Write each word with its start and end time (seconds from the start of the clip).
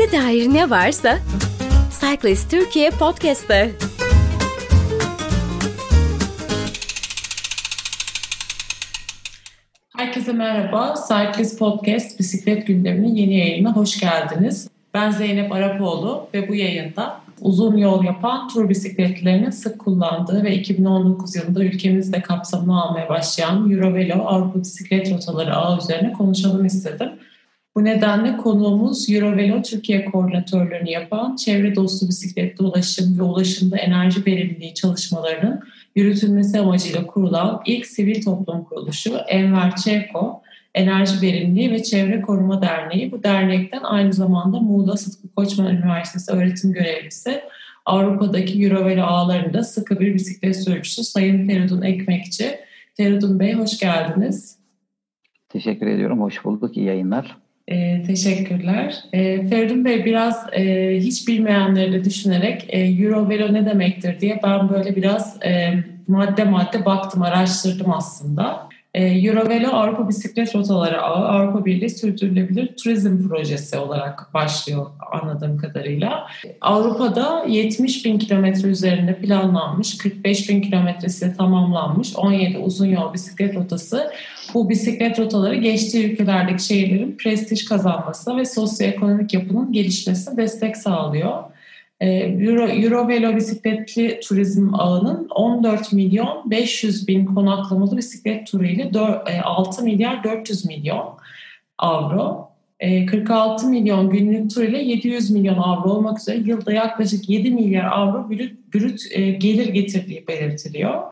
Bisiklete 0.00 0.26
dair 0.26 0.54
ne 0.54 0.70
varsa 0.70 1.18
Cyclist 2.00 2.50
Türkiye 2.50 2.90
Podcast'ta. 2.90 3.66
Herkese 9.96 10.32
merhaba. 10.32 10.94
Cyclist 11.08 11.58
Podcast 11.58 12.18
bisiklet 12.18 12.66
gündeminin 12.66 13.14
yeni 13.14 13.38
yayınına 13.38 13.76
hoş 13.76 14.00
geldiniz. 14.00 14.68
Ben 14.94 15.10
Zeynep 15.10 15.52
Arapoğlu 15.52 16.28
ve 16.34 16.48
bu 16.48 16.54
yayında 16.54 17.20
uzun 17.40 17.76
yol 17.76 18.04
yapan 18.04 18.48
tur 18.48 18.68
bisikletlerinin 18.68 19.50
sık 19.50 19.78
kullandığı 19.78 20.44
ve 20.44 20.54
2019 20.54 21.36
yılında 21.36 21.64
ülkemizde 21.64 22.22
kapsamını 22.22 22.82
almaya 22.82 23.08
başlayan 23.08 23.70
Eurovelo 23.70 24.22
Avrupa 24.26 24.60
Bisiklet 24.60 25.12
Rotaları 25.12 25.56
ağı 25.56 25.78
üzerine 25.78 26.12
konuşalım 26.12 26.64
istedim. 26.64 27.10
Bu 27.76 27.84
nedenle 27.84 28.36
konuğumuz 28.36 29.10
Eurovelo 29.10 29.62
Türkiye 29.62 30.04
koordinatörlüğünü 30.04 30.90
yapan 30.90 31.36
çevre 31.36 31.74
dostu 31.74 32.08
bisikletli 32.08 32.64
ulaşım 32.64 33.18
ve 33.18 33.22
ulaşımda 33.22 33.76
enerji 33.76 34.26
verimliliği 34.26 34.74
çalışmalarının 34.74 35.60
yürütülmesi 35.96 36.60
amacıyla 36.60 37.06
kurulan 37.06 37.62
ilk 37.66 37.86
sivil 37.86 38.22
toplum 38.22 38.64
kuruluşu 38.64 39.16
Enver 39.28 39.76
Çevko, 39.76 40.42
Enerji 40.74 41.22
Verimliliği 41.22 41.70
ve 41.70 41.82
Çevre 41.82 42.20
Koruma 42.20 42.62
Derneği. 42.62 43.12
Bu 43.12 43.22
dernekten 43.22 43.82
aynı 43.82 44.12
zamanda 44.12 44.60
Muğla 44.60 44.96
Sıtkı 44.96 45.34
Koçman 45.34 45.76
Üniversitesi 45.76 46.32
öğretim 46.32 46.72
görevlisi, 46.72 47.40
Avrupa'daki 47.86 48.64
Eurovelo 48.64 49.04
ağlarında 49.04 49.62
sıkı 49.62 50.00
bir 50.00 50.14
bisiklet 50.14 50.64
sürücüsü 50.64 51.04
Sayın 51.04 51.46
Feridun 51.46 51.82
Ekmekçi. 51.82 52.58
Feridun 52.94 53.40
Bey 53.40 53.54
hoş 53.54 53.78
geldiniz. 53.78 54.58
Teşekkür 55.48 55.86
ediyorum. 55.86 56.20
Hoş 56.20 56.44
bulduk. 56.44 56.76
İyi 56.76 56.86
yayınlar. 56.86 57.36
E, 57.70 58.02
teşekkürler. 58.02 59.04
E, 59.12 59.48
Feridun 59.48 59.84
Bey 59.84 60.04
biraz 60.04 60.46
e, 60.52 60.96
hiç 60.98 61.28
bilmeyenleri 61.28 61.92
de 61.92 62.04
düşünerek 62.04 62.66
e, 62.68 62.80
Eurovelo 62.80 63.54
ne 63.54 63.66
demektir 63.66 64.20
diye 64.20 64.40
ben 64.42 64.68
böyle 64.68 64.96
biraz 64.96 65.42
e, 65.44 65.84
madde 66.08 66.44
madde 66.44 66.84
baktım, 66.84 67.22
araştırdım 67.22 67.92
aslında. 67.92 68.69
E, 68.94 69.04
Eurovelo 69.04 69.70
Avrupa 69.70 70.08
Bisiklet 70.08 70.54
Rotaları 70.54 71.02
Ağı 71.02 71.28
Avrupa 71.28 71.64
Birliği 71.64 71.90
Sürdürülebilir 71.90 72.76
Turizm 72.76 73.28
Projesi 73.28 73.78
olarak 73.78 74.34
başlıyor 74.34 74.86
anladığım 75.12 75.58
kadarıyla. 75.58 76.26
Avrupa'da 76.60 77.44
70 77.48 78.04
bin 78.04 78.18
kilometre 78.18 78.68
üzerinde 78.68 79.16
planlanmış, 79.18 79.98
45 79.98 80.48
bin 80.48 80.62
kilometresi 80.62 81.36
tamamlanmış 81.36 82.16
17 82.16 82.58
uzun 82.58 82.86
yol 82.86 83.14
bisiklet 83.14 83.56
rotası 83.56 84.10
bu 84.54 84.70
bisiklet 84.70 85.18
rotaları 85.18 85.56
geçtiği 85.56 86.12
ülkelerdeki 86.12 86.64
şehirlerin 86.64 87.16
prestij 87.16 87.64
kazanmasına 87.64 88.36
ve 88.36 88.44
sosyoekonomik 88.44 89.34
yapının 89.34 89.72
gelişmesine 89.72 90.36
destek 90.36 90.76
sağlıyor. 90.76 91.42
Ee, 92.00 92.08
Euro, 92.08 92.68
Eurovelo 92.68 93.36
bisikletli 93.36 94.20
turizm 94.20 94.74
ağının 94.74 95.28
14 95.34 95.92
milyon 95.92 96.50
500 96.50 97.08
bin 97.08 97.24
konaklamalı 97.24 97.96
bisiklet 97.96 98.46
turu 98.46 98.64
ile 98.64 98.90
6 99.44 99.84
milyar 99.84 100.24
400 100.24 100.64
milyon 100.66 101.16
avro. 101.78 102.50
46 103.10 103.66
ee, 103.66 103.68
milyon 103.68 104.10
günlük 104.10 104.54
tur 104.54 104.62
ile 104.62 104.82
700 104.82 105.30
milyon 105.30 105.58
avro 105.58 105.90
olmak 105.90 106.18
üzere 106.18 106.36
yılda 106.36 106.72
yaklaşık 106.72 107.28
7 107.28 107.50
milyar 107.50 107.84
avro 107.84 108.30
brüt, 108.30 108.74
brüt 108.74 109.02
e, 109.10 109.30
gelir 109.30 109.68
getirdiği 109.68 110.26
belirtiliyor. 110.28 111.02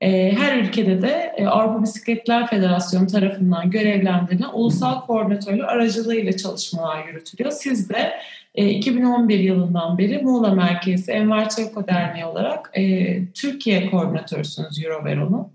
Ee, 0.00 0.32
her 0.38 0.58
ülkede 0.58 1.02
de 1.02 1.32
e, 1.36 1.46
Avrupa 1.46 1.82
Bisikletler 1.82 2.46
Federasyonu 2.46 3.06
tarafından 3.06 3.70
görevlendirilen 3.70 4.50
ulusal 4.52 5.00
koordinatörler 5.06 5.64
aracılığıyla 5.64 6.32
çalışmalar 6.32 7.08
yürütülüyor. 7.08 7.50
Siz 7.50 7.88
de 7.88 8.12
2011 8.54 9.38
e, 9.38 9.42
yılından 9.42 9.98
beri 9.98 10.22
Muğla 10.22 10.54
merkezi 10.54 11.12
Enver 11.12 11.48
Çevko 11.48 11.86
Derneği 11.86 12.24
olarak 12.24 12.70
e, 12.74 13.24
Türkiye 13.32 13.90
koordinatörsünüz 13.90 14.84
Eurovero'nun. 14.84 15.48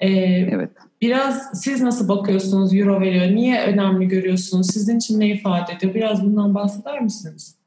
Evet. 0.00 0.70
Biraz 1.02 1.62
siz 1.62 1.82
nasıl 1.82 2.08
bakıyorsunuz 2.08 2.74
Eurovero'ya? 2.74 3.30
Niye 3.30 3.62
önemli 3.62 4.08
görüyorsunuz? 4.08 4.66
Sizin 4.66 4.98
için 4.98 5.20
ne 5.20 5.28
ifade 5.28 5.72
ediyor? 5.72 5.94
Biraz 5.94 6.24
bundan 6.24 6.54
bahseder 6.54 7.00
misiniz? 7.00 7.58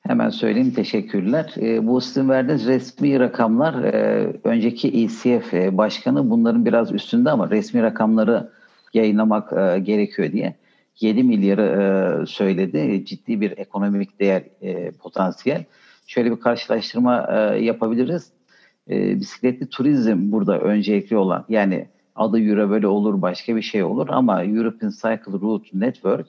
Hemen 0.00 0.30
söyleyeyim 0.30 0.70
teşekkürler. 0.70 1.54
E, 1.60 1.86
bu 1.86 2.00
sizin 2.00 2.28
verdiğiniz 2.28 2.66
resmi 2.66 3.20
rakamlar 3.20 3.84
e, 3.84 4.26
önceki 4.44 4.88
ECF 4.88 5.54
e, 5.54 5.78
başkanı 5.78 6.30
bunların 6.30 6.66
biraz 6.66 6.92
üstünde 6.92 7.30
ama 7.30 7.50
resmi 7.50 7.82
rakamları 7.82 8.50
yayınlamak 8.94 9.52
e, 9.52 9.78
gerekiyor 9.78 10.32
diye 10.32 10.54
7 11.00 11.22
milyarı 11.22 11.62
e, 12.22 12.26
söyledi. 12.26 13.04
Ciddi 13.04 13.40
bir 13.40 13.58
ekonomik 13.58 14.20
değer 14.20 14.42
e, 14.62 14.90
potansiyel. 14.90 15.64
Şöyle 16.06 16.30
bir 16.30 16.40
karşılaştırma 16.40 17.28
e, 17.30 17.64
yapabiliriz. 17.64 18.32
E, 18.90 19.20
bisikletli 19.20 19.68
turizm 19.68 20.32
burada 20.32 20.60
öncelikli 20.60 21.16
olan 21.16 21.44
yani 21.48 21.88
adı 22.14 22.40
Euro 22.40 22.70
böyle 22.70 22.86
olur 22.86 23.22
başka 23.22 23.56
bir 23.56 23.62
şey 23.62 23.82
olur 23.82 24.08
ama 24.10 24.44
European 24.44 24.90
Cycle 24.90 25.32
Route 25.40 25.68
Network 25.74 26.26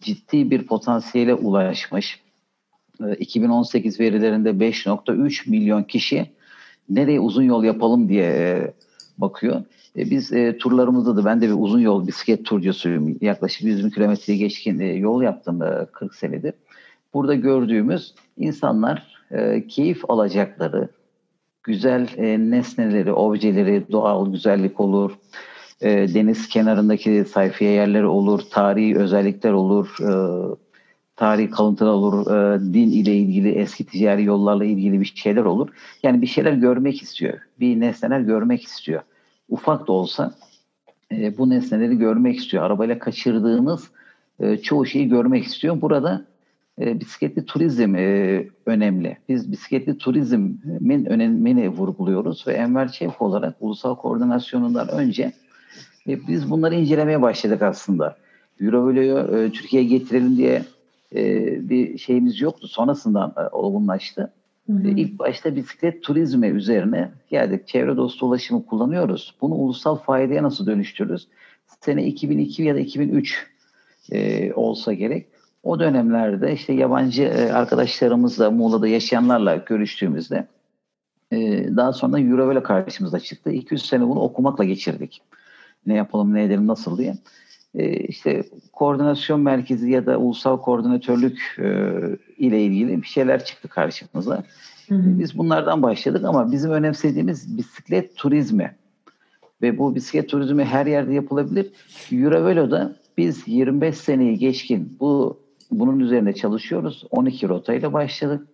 ciddi 0.00 0.50
bir 0.50 0.66
potansiyele 0.66 1.34
ulaşmış 1.34 2.20
2018 3.18 4.00
ee, 4.00 4.04
verilerinde 4.04 4.50
5.3 4.50 5.50
milyon 5.50 5.82
kişi 5.82 6.30
nereye 6.88 7.20
uzun 7.20 7.42
yol 7.42 7.64
yapalım 7.64 8.08
diye 8.08 8.24
e, 8.24 8.74
bakıyor. 9.18 9.62
E, 9.96 10.10
biz 10.10 10.32
e, 10.32 10.58
turlarımızda 10.58 11.16
da 11.16 11.24
ben 11.24 11.40
de 11.40 11.48
bir 11.48 11.54
uzun 11.58 11.80
yol 11.80 12.06
bisiklet 12.06 12.44
turcusuyum. 12.44 13.16
Yaklaşık 13.20 13.62
100 13.62 13.84
bin 13.84 13.90
kilometreyi 13.90 14.38
geçkin 14.38 14.80
yol 14.80 15.22
yaptım 15.22 15.60
40 15.92 16.14
senedir. 16.14 16.54
Burada 17.14 17.34
gördüğümüz 17.34 18.14
insanlar 18.36 19.16
keyif 19.68 20.10
alacakları 20.10 20.88
güzel 21.62 22.08
nesneleri, 22.38 23.12
objeleri, 23.12 23.84
doğal 23.92 24.32
güzellik 24.32 24.80
olur, 24.80 25.12
deniz 25.82 26.48
kenarındaki 26.48 27.24
sayfiye 27.24 27.70
yerleri 27.70 28.06
olur, 28.06 28.40
tarihi 28.50 28.98
özellikler 28.98 29.52
olur, 29.52 29.96
tarihi 31.16 31.50
kalıntılar 31.50 31.90
olur, 31.90 32.26
e, 32.26 32.60
din 32.60 32.90
ile 32.90 33.16
ilgili, 33.16 33.50
eski 33.50 33.84
ticari 33.86 34.24
yollarla 34.24 34.64
ilgili 34.64 35.00
bir 35.00 35.12
şeyler 35.14 35.44
olur. 35.44 35.68
Yani 36.02 36.22
bir 36.22 36.26
şeyler 36.26 36.52
görmek 36.52 37.02
istiyor. 37.02 37.38
Bir 37.60 37.80
nesneler 37.80 38.20
görmek 38.20 38.62
istiyor. 38.62 39.02
Ufak 39.48 39.88
da 39.88 39.92
olsa 39.92 40.34
e, 41.12 41.38
bu 41.38 41.50
nesneleri 41.50 41.98
görmek 41.98 42.38
istiyor. 42.38 42.62
Arabayla 42.62 42.98
kaçırdığınız 42.98 43.90
e, 44.40 44.56
çoğu 44.56 44.86
şeyi 44.86 45.08
görmek 45.08 45.44
istiyor. 45.44 45.80
Burada 45.80 46.24
e, 46.80 47.00
bisikletli 47.00 47.46
turizm 47.46 47.94
e, 47.94 48.46
önemli. 48.66 49.18
Biz 49.28 49.52
bisikletli 49.52 49.98
turizmin 49.98 51.04
önemini 51.06 51.68
vurguluyoruz 51.68 52.46
ve 52.46 52.52
Enver 52.52 52.92
Çevik 52.92 53.22
olarak 53.22 53.56
ulusal 53.60 53.94
koordinasyonundan 53.94 54.88
önce 54.88 55.32
e, 56.08 56.26
biz 56.26 56.50
bunları 56.50 56.74
incelemeye 56.74 57.22
başladık 57.22 57.62
aslında. 57.62 58.16
Eurovolo'yu 58.60 59.18
e, 59.18 59.52
Türkiye'ye 59.52 59.88
getirelim 59.88 60.36
diye 60.36 60.64
e, 61.14 61.68
bir 61.68 61.98
şeyimiz 61.98 62.40
yoktu. 62.40 62.68
Sonrasında 62.68 63.34
e, 63.36 63.54
olgunlaştı. 63.56 64.32
Hı 64.66 64.72
hı. 64.72 64.88
İlk 64.88 65.18
başta 65.18 65.56
bisiklet 65.56 66.02
turizmi 66.02 66.46
üzerine 66.46 67.10
geldik. 67.30 67.68
Çevre 67.68 67.96
dostu 67.96 68.26
ulaşımı 68.26 68.66
kullanıyoruz. 68.66 69.34
Bunu 69.40 69.54
ulusal 69.54 69.96
faydaya 69.96 70.42
nasıl 70.42 70.66
dönüştürürüz? 70.66 71.28
Sene 71.80 72.06
2002 72.06 72.62
ya 72.62 72.74
da 72.74 72.78
2003 72.78 73.46
e, 74.12 74.52
olsa 74.52 74.92
gerek. 74.92 75.26
O 75.62 75.80
dönemlerde 75.80 76.52
işte 76.52 76.72
yabancı 76.72 77.22
e, 77.22 77.52
arkadaşlarımızla 77.52 78.50
Muğla'da 78.50 78.88
yaşayanlarla 78.88 79.56
görüştüğümüzde 79.56 80.46
e, 81.32 81.36
daha 81.76 81.92
sonra 81.92 82.20
Eurovelo 82.20 82.62
karşımıza 82.62 83.20
çıktı. 83.20 83.50
200 83.50 83.86
sene 83.86 84.08
bunu 84.08 84.20
okumakla 84.20 84.64
geçirdik. 84.64 85.22
Ne 85.86 85.94
yapalım, 85.94 86.34
ne 86.34 86.44
edelim, 86.44 86.66
nasıl 86.66 86.98
diye. 86.98 87.16
E, 87.76 87.90
işte 87.90 88.42
koordinasyon 88.72 89.40
merkezi 89.40 89.90
ya 89.90 90.06
da 90.06 90.18
ulusal 90.18 90.60
koordinatörlük 90.60 91.56
e, 91.58 91.92
ile 92.38 92.62
ilgili 92.62 93.02
bir 93.02 93.06
şeyler 93.06 93.44
çıktı 93.44 93.68
karşımıza. 93.68 94.44
Hı 94.88 94.94
hı. 94.94 95.18
Biz 95.18 95.38
bunlardan 95.38 95.82
başladık 95.82 96.24
ama 96.24 96.52
bizim 96.52 96.70
önemsediğimiz 96.70 97.58
bisiklet 97.58 98.16
turizmi 98.16 98.76
ve 99.62 99.78
bu 99.78 99.94
bisiklet 99.94 100.28
turizmi 100.28 100.64
her 100.64 100.86
yerde 100.86 101.14
yapılabilir. 101.14 101.72
Eurovelo'da 102.12 102.96
biz 103.18 103.48
25 103.48 103.96
seneyi 103.96 104.38
geçkin 104.38 104.96
bu 105.00 105.40
bunun 105.70 106.00
üzerine 106.00 106.32
çalışıyoruz. 106.32 107.04
12 107.10 107.48
rotayla 107.48 107.92
başladık. 107.92 108.48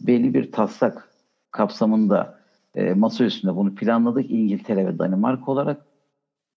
Belli 0.00 0.34
bir 0.34 0.52
taslak 0.52 1.08
kapsamında 1.50 2.38
e, 2.74 2.94
masa 2.94 3.24
üstünde 3.24 3.56
bunu 3.56 3.74
planladık 3.74 4.30
İngiltere 4.30 4.86
ve 4.86 4.98
Danimarka 4.98 5.52
olarak 5.52 5.91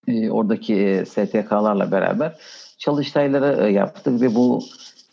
e, 0.08 0.32
oradaki 0.32 0.76
e, 0.76 1.06
STK'larla 1.06 1.92
beraber 1.92 2.36
çalıştayları 2.78 3.68
e, 3.68 3.72
yaptık 3.72 4.22
ve 4.22 4.36
bu 4.36 4.60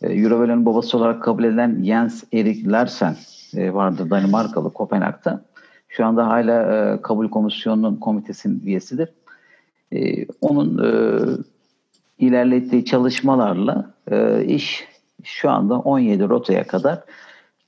e, 0.01 0.13
Eurovele'nin 0.13 0.65
babası 0.65 0.97
olarak 0.97 1.23
kabul 1.23 1.43
edilen 1.43 1.83
Jens 1.83 2.23
Erik 2.33 2.67
Larsen 2.67 3.15
e, 3.55 3.73
vardı 3.73 4.09
Danimarkalı 4.09 4.73
Kopenhag'da. 4.73 5.45
Şu 5.89 6.05
anda 6.05 6.27
hala 6.27 6.61
e, 6.61 7.01
kabul 7.01 7.29
komisyonunun 7.29 7.95
komitesinin 7.95 8.61
üyesidir. 8.65 9.09
E, 9.93 10.25
onun 10.41 10.77
e, 10.77 10.91
ilerlettiği 12.19 12.85
çalışmalarla 12.85 13.93
e, 14.11 14.45
iş 14.45 14.87
şu 15.23 15.49
anda 15.49 15.79
17 15.79 16.23
rotaya 16.23 16.67
kadar 16.67 17.03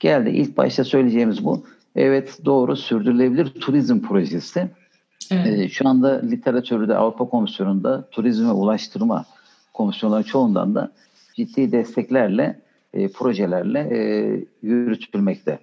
geldi. 0.00 0.30
İlk 0.30 0.56
başta 0.56 0.84
söyleyeceğimiz 0.84 1.44
bu. 1.44 1.64
Evet 1.96 2.38
doğru 2.44 2.76
sürdürülebilir 2.76 3.46
turizm 3.46 4.00
projesi. 4.00 4.68
Evet. 5.30 5.46
Ee, 5.46 5.68
şu 5.68 5.88
anda 5.88 6.20
literatürde 6.20 6.96
Avrupa 6.96 7.28
Komisyonu'nda 7.28 8.08
turizm 8.10 8.46
ve 8.46 8.52
ulaştırma 8.52 9.24
komisyonları 9.72 10.22
çoğundan 10.22 10.74
da 10.74 10.92
ciddi 11.34 11.72
desteklerle, 11.72 12.60
e, 12.94 13.08
projelerle 13.08 13.80
e, 13.80 13.98
yürütülmekte. 14.62 15.58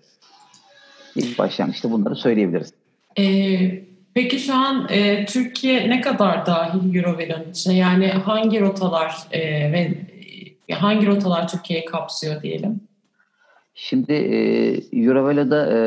İlk 1.15 1.39
başlangıçta 1.39 1.91
bunları 1.91 2.15
söyleyebiliriz. 2.15 2.73
Ee, 3.19 3.83
peki 4.13 4.39
şu 4.39 4.53
an 4.53 4.87
e, 4.89 5.25
Türkiye 5.25 5.89
ne 5.89 6.01
kadar 6.01 6.45
dahil 6.45 6.95
Eurovel'in 6.95 7.51
içine? 7.51 7.77
Yani 7.77 8.07
hangi 8.07 8.61
rotalar 8.61 9.15
e, 9.31 9.39
ve 9.71 9.97
e, 10.69 10.73
hangi 10.73 11.07
rotalar 11.07 11.47
Türkiye'yi 11.47 11.85
kapsıyor 11.85 12.41
diyelim? 12.41 12.81
Şimdi 13.75 14.13
e, 14.13 14.37
Eurovel'de 15.01 15.55
e, 15.55 15.77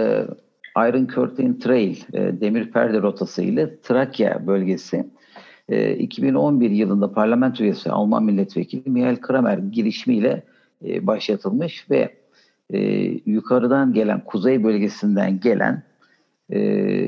Iron 0.77 1.07
Curtain 1.07 1.59
Trail, 1.59 1.97
e, 2.13 2.41
demir 2.41 2.71
perde 2.73 3.03
rotası 3.03 3.43
ile 3.43 3.81
Trakya 3.83 4.47
bölgesi 4.47 5.07
e, 5.69 5.95
2011 5.95 6.71
yılında 6.71 7.13
parlamento 7.13 7.65
üyesi 7.65 7.91
Alman 7.91 8.25
milletvekili 8.25 8.91
Michael 8.91 9.21
Kramer 9.21 9.59
girişimiyle 9.59 10.43
e, 10.85 11.07
başlatılmış 11.07 11.91
ve 11.91 12.15
e, 12.71 12.79
yukarıdan 13.27 13.93
gelen, 13.93 14.25
kuzey 14.25 14.65
bölgesinden 14.65 15.41
gelen 15.41 15.83
e, 16.51 16.59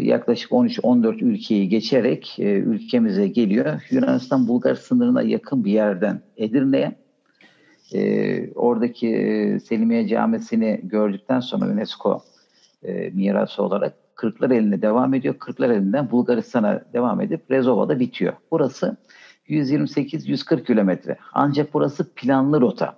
yaklaşık 0.02 0.50
13-14 0.50 1.24
ülkeyi 1.24 1.68
geçerek 1.68 2.36
e, 2.38 2.44
ülkemize 2.44 3.28
geliyor. 3.28 3.86
Yunanistan 3.90 4.48
Bulgar 4.48 4.74
sınırına 4.74 5.22
yakın 5.22 5.64
bir 5.64 5.72
yerden 5.72 6.20
Edirne'ye 6.36 6.96
e, 7.94 8.52
oradaki 8.52 9.08
e, 9.08 9.60
Selimiye 9.60 10.08
Camisi'ni 10.08 10.80
gördükten 10.82 11.40
sonra 11.40 11.66
UNESCO 11.66 12.22
e, 12.82 13.10
mirası 13.10 13.62
olarak 13.62 13.94
Kırklar 14.14 14.50
eline 14.50 14.82
devam 14.82 15.14
ediyor. 15.14 15.38
Kırklar 15.38 15.70
elinden 15.70 16.10
Bulgaristan'a 16.10 16.82
devam 16.92 17.20
edip 17.20 17.50
Rezova'da 17.50 18.00
bitiyor. 18.00 18.32
Burası 18.50 18.96
128-140 19.48 20.64
kilometre. 20.64 21.16
Ancak 21.32 21.74
burası 21.74 22.14
planlı 22.14 22.60
rota. 22.60 22.96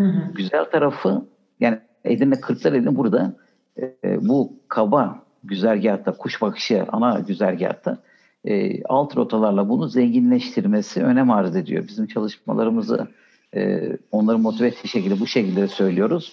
Hı 0.00 0.06
hı. 0.06 0.32
Güzel 0.34 0.64
tarafı 0.64 1.24
yani 1.60 1.78
Edirne 2.04 2.40
Kırklareli 2.40 2.96
burada 2.96 3.36
e, 3.78 4.18
bu 4.28 4.52
kaba 4.68 5.22
güzergahta, 5.44 6.12
kuş 6.12 6.42
bakışı 6.42 6.86
ana 6.92 7.20
güzergahta 7.20 7.98
e, 8.44 8.84
alt 8.84 9.16
rotalarla 9.16 9.68
bunu 9.68 9.88
zenginleştirmesi 9.88 11.02
önem 11.02 11.30
arz 11.30 11.56
ediyor. 11.56 11.88
Bizim 11.88 12.06
çalışmalarımızı 12.06 13.08
e, 13.54 13.92
onları 14.12 14.38
motive 14.38 14.68
ettiği 14.68 14.88
şekilde 14.88 15.20
bu 15.20 15.26
şekilde 15.26 15.68
söylüyoruz. 15.68 16.32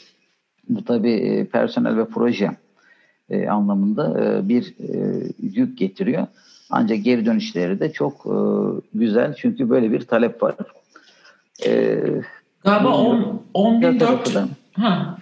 Bu 0.69 0.85
tabii 0.85 1.13
e, 1.13 1.45
personel 1.45 1.97
ve 1.97 2.05
proje 2.05 2.51
e, 3.31 3.49
anlamında 3.49 4.23
e, 4.23 4.49
bir 4.49 4.75
e, 4.79 5.23
yük 5.41 5.77
getiriyor. 5.77 6.27
Ancak 6.69 7.03
geri 7.03 7.25
dönüşleri 7.25 7.79
de 7.79 7.91
çok 7.91 8.25
e, 8.25 8.35
güzel 8.93 9.33
çünkü 9.33 9.69
böyle 9.69 9.91
bir 9.91 10.01
talep 10.01 10.43
var. 10.43 10.55
E, 11.65 11.99
Galiba 12.63 12.89
10.400 13.53 14.47
ha. 14.73 15.17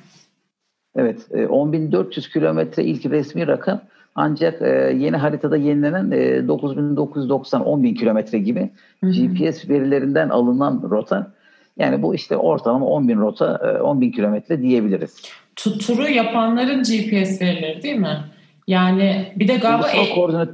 Evet, 0.95 1.27
10.400 1.31 2.19
e, 2.19 2.31
kilometre 2.33 2.83
ilk 2.83 3.05
resmi 3.05 3.47
rakam. 3.47 3.81
Ancak 4.15 4.61
e, 4.61 4.95
yeni 4.97 5.17
haritada 5.17 5.57
yenilenen 5.57 6.11
e, 6.11 6.47
9990 6.47 7.61
10.000 7.61 7.95
kilometre 7.95 8.39
gibi 8.39 8.69
hı 9.03 9.07
hı. 9.07 9.11
GPS 9.11 9.69
verilerinden 9.69 10.29
alınan 10.29 10.81
rota. 10.89 11.31
Yani 11.77 12.01
bu 12.01 12.15
işte 12.15 12.37
ortalama 12.37 12.85
10.000 12.85 13.19
rota, 13.19 13.59
e, 13.63 13.67
10.000 13.67 14.11
kilometre 14.11 14.61
diyebiliriz. 14.61 15.21
Turu 15.63 16.09
yapanların 16.09 16.79
GPS 16.79 17.41
verileri 17.41 17.83
değil 17.83 17.95
mi? 17.95 18.19
Yani 18.67 19.33
bir 19.35 19.47
de 19.47 19.55
galiba... 19.55 19.85
Ulusal, 19.85 20.05
e- 20.05 20.15
koordinat, 20.15 20.49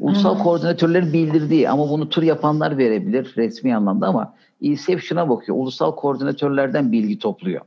ulusal 0.00 0.38
koordinatörlerin 0.38 1.12
bildirdiği 1.12 1.68
ama 1.68 1.90
bunu 1.90 2.08
tur 2.08 2.22
yapanlar 2.22 2.78
verebilir 2.78 3.32
resmi 3.36 3.76
anlamda 3.76 4.06
ama 4.06 4.34
İSEF 4.60 5.02
şuna 5.02 5.28
bakıyor. 5.28 5.58
Ulusal 5.58 5.94
koordinatörlerden 5.94 6.92
bilgi 6.92 7.18
topluyor. 7.18 7.60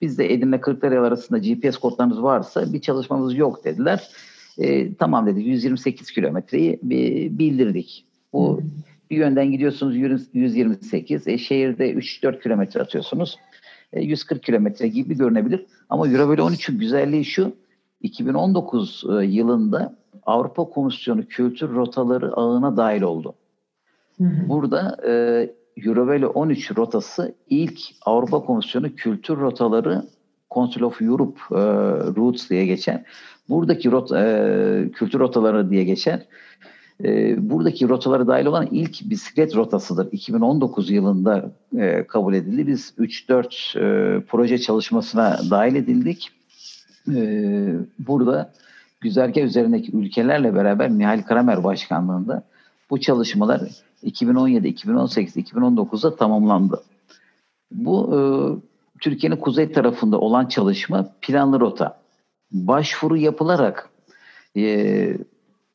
Biz 0.00 0.18
de 0.18 0.32
Edirne 0.32 0.60
Kırklareli 0.60 0.98
arasında 0.98 1.38
GPS 1.38 1.76
kodlarınız 1.76 2.22
varsa 2.22 2.72
bir 2.72 2.80
çalışmamız 2.80 3.36
yok 3.36 3.64
dediler. 3.64 4.08
E, 4.58 4.94
tamam 4.94 5.26
dedi 5.26 5.40
128 5.40 6.10
kilometreyi 6.10 6.78
bildirdik. 7.38 8.04
Bu 8.32 8.62
bir 9.10 9.16
yönden 9.16 9.50
gidiyorsunuz 9.50 9.96
128, 10.32 11.28
e, 11.28 11.38
şehirde 11.38 11.92
3-4 11.92 12.42
kilometre 12.42 12.80
atıyorsunuz. 12.80 13.36
E, 13.92 14.00
140 14.00 14.42
kilometre 14.42 14.88
gibi 14.88 15.16
görünebilir. 15.16 15.66
Ama 15.88 16.08
Euro 16.08 16.48
13'ün 16.48 16.78
güzelliği 16.78 17.24
şu, 17.24 17.52
2019 18.00 19.04
e, 19.10 19.24
yılında 19.24 19.96
Avrupa 20.26 20.64
Komisyonu 20.64 21.26
kültür 21.26 21.74
rotaları 21.74 22.32
ağına 22.32 22.76
dahil 22.76 23.02
oldu. 23.02 23.34
Hı 24.18 24.24
hı. 24.24 24.48
Burada 24.48 24.96
e, 25.06 25.12
Eurovelo 25.76 26.28
13 26.28 26.76
rotası 26.76 27.34
ilk 27.48 27.80
Avrupa 28.02 28.44
Komisyonu 28.44 28.94
kültür 28.94 29.36
rotaları 29.36 30.02
Council 30.54 30.82
of 30.82 31.02
Europe 31.02 31.40
e, 31.50 31.60
Routes 32.16 32.50
diye 32.50 32.66
geçen 32.66 33.04
buradaki 33.48 33.90
rot, 33.90 34.12
e, 34.12 34.90
kültür 34.94 35.18
rotaları 35.18 35.70
diye 35.70 35.84
geçer. 35.84 36.26
E, 37.04 37.36
buradaki 37.50 37.88
rotalara 37.88 38.26
dahil 38.26 38.46
olan 38.46 38.68
ilk 38.70 39.10
bisiklet 39.10 39.56
rotasıdır. 39.56 40.12
2019 40.12 40.90
yılında 40.90 41.52
e, 41.78 42.06
kabul 42.06 42.34
edildi. 42.34 42.66
Biz 42.66 42.94
3-4 42.98 43.78
e, 43.78 44.20
proje 44.20 44.58
çalışmasına 44.58 45.38
dahil 45.50 45.74
edildik. 45.74 46.30
E, 47.14 47.74
burada 47.98 48.52
güzergah 49.00 49.42
üzerindeki 49.42 49.96
ülkelerle 49.96 50.54
beraber 50.54 50.90
Mihail 50.90 51.22
Kramer 51.22 51.64
başkanlığında 51.64 52.42
bu 52.90 53.00
çalışmalar 53.00 53.60
2017, 54.02 54.68
2018, 54.68 55.36
2019'da 55.36 56.16
tamamlandı. 56.16 56.82
Bu 57.70 58.14
e, 58.14 58.18
Türkiye'nin 59.00 59.36
kuzey 59.36 59.72
tarafında 59.72 60.20
olan 60.20 60.46
çalışma 60.46 61.08
planlı 61.20 61.60
rota. 61.60 62.02
Başvuru 62.52 63.16
yapılarak 63.16 63.90
e, 64.56 65.16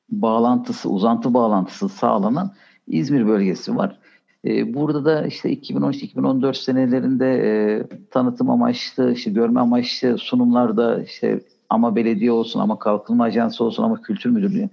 bağlantısı, 0.09 0.89
uzantı 0.89 1.33
bağlantısı 1.33 1.89
sağlanan 1.89 2.51
İzmir 2.87 3.27
bölgesi 3.27 3.75
var. 3.75 3.97
E, 4.45 4.73
burada 4.73 5.05
da 5.05 5.25
işte 5.25 5.53
2013-2014 5.53 6.53
senelerinde 6.63 7.25
e, 7.25 7.83
tanıtım 8.11 8.49
amaçlı, 8.49 9.13
işte 9.13 9.31
görme 9.31 9.59
amaçlı 9.59 10.17
sunumlarda 10.17 11.03
işte 11.03 11.39
ama 11.69 11.95
belediye 11.95 12.31
olsun, 12.31 12.59
ama 12.59 12.79
kalkınma 12.79 13.23
ajansı 13.23 13.63
olsun, 13.63 13.83
ama 13.83 14.01
kültür 14.01 14.29
müdürlüğü. 14.29 14.69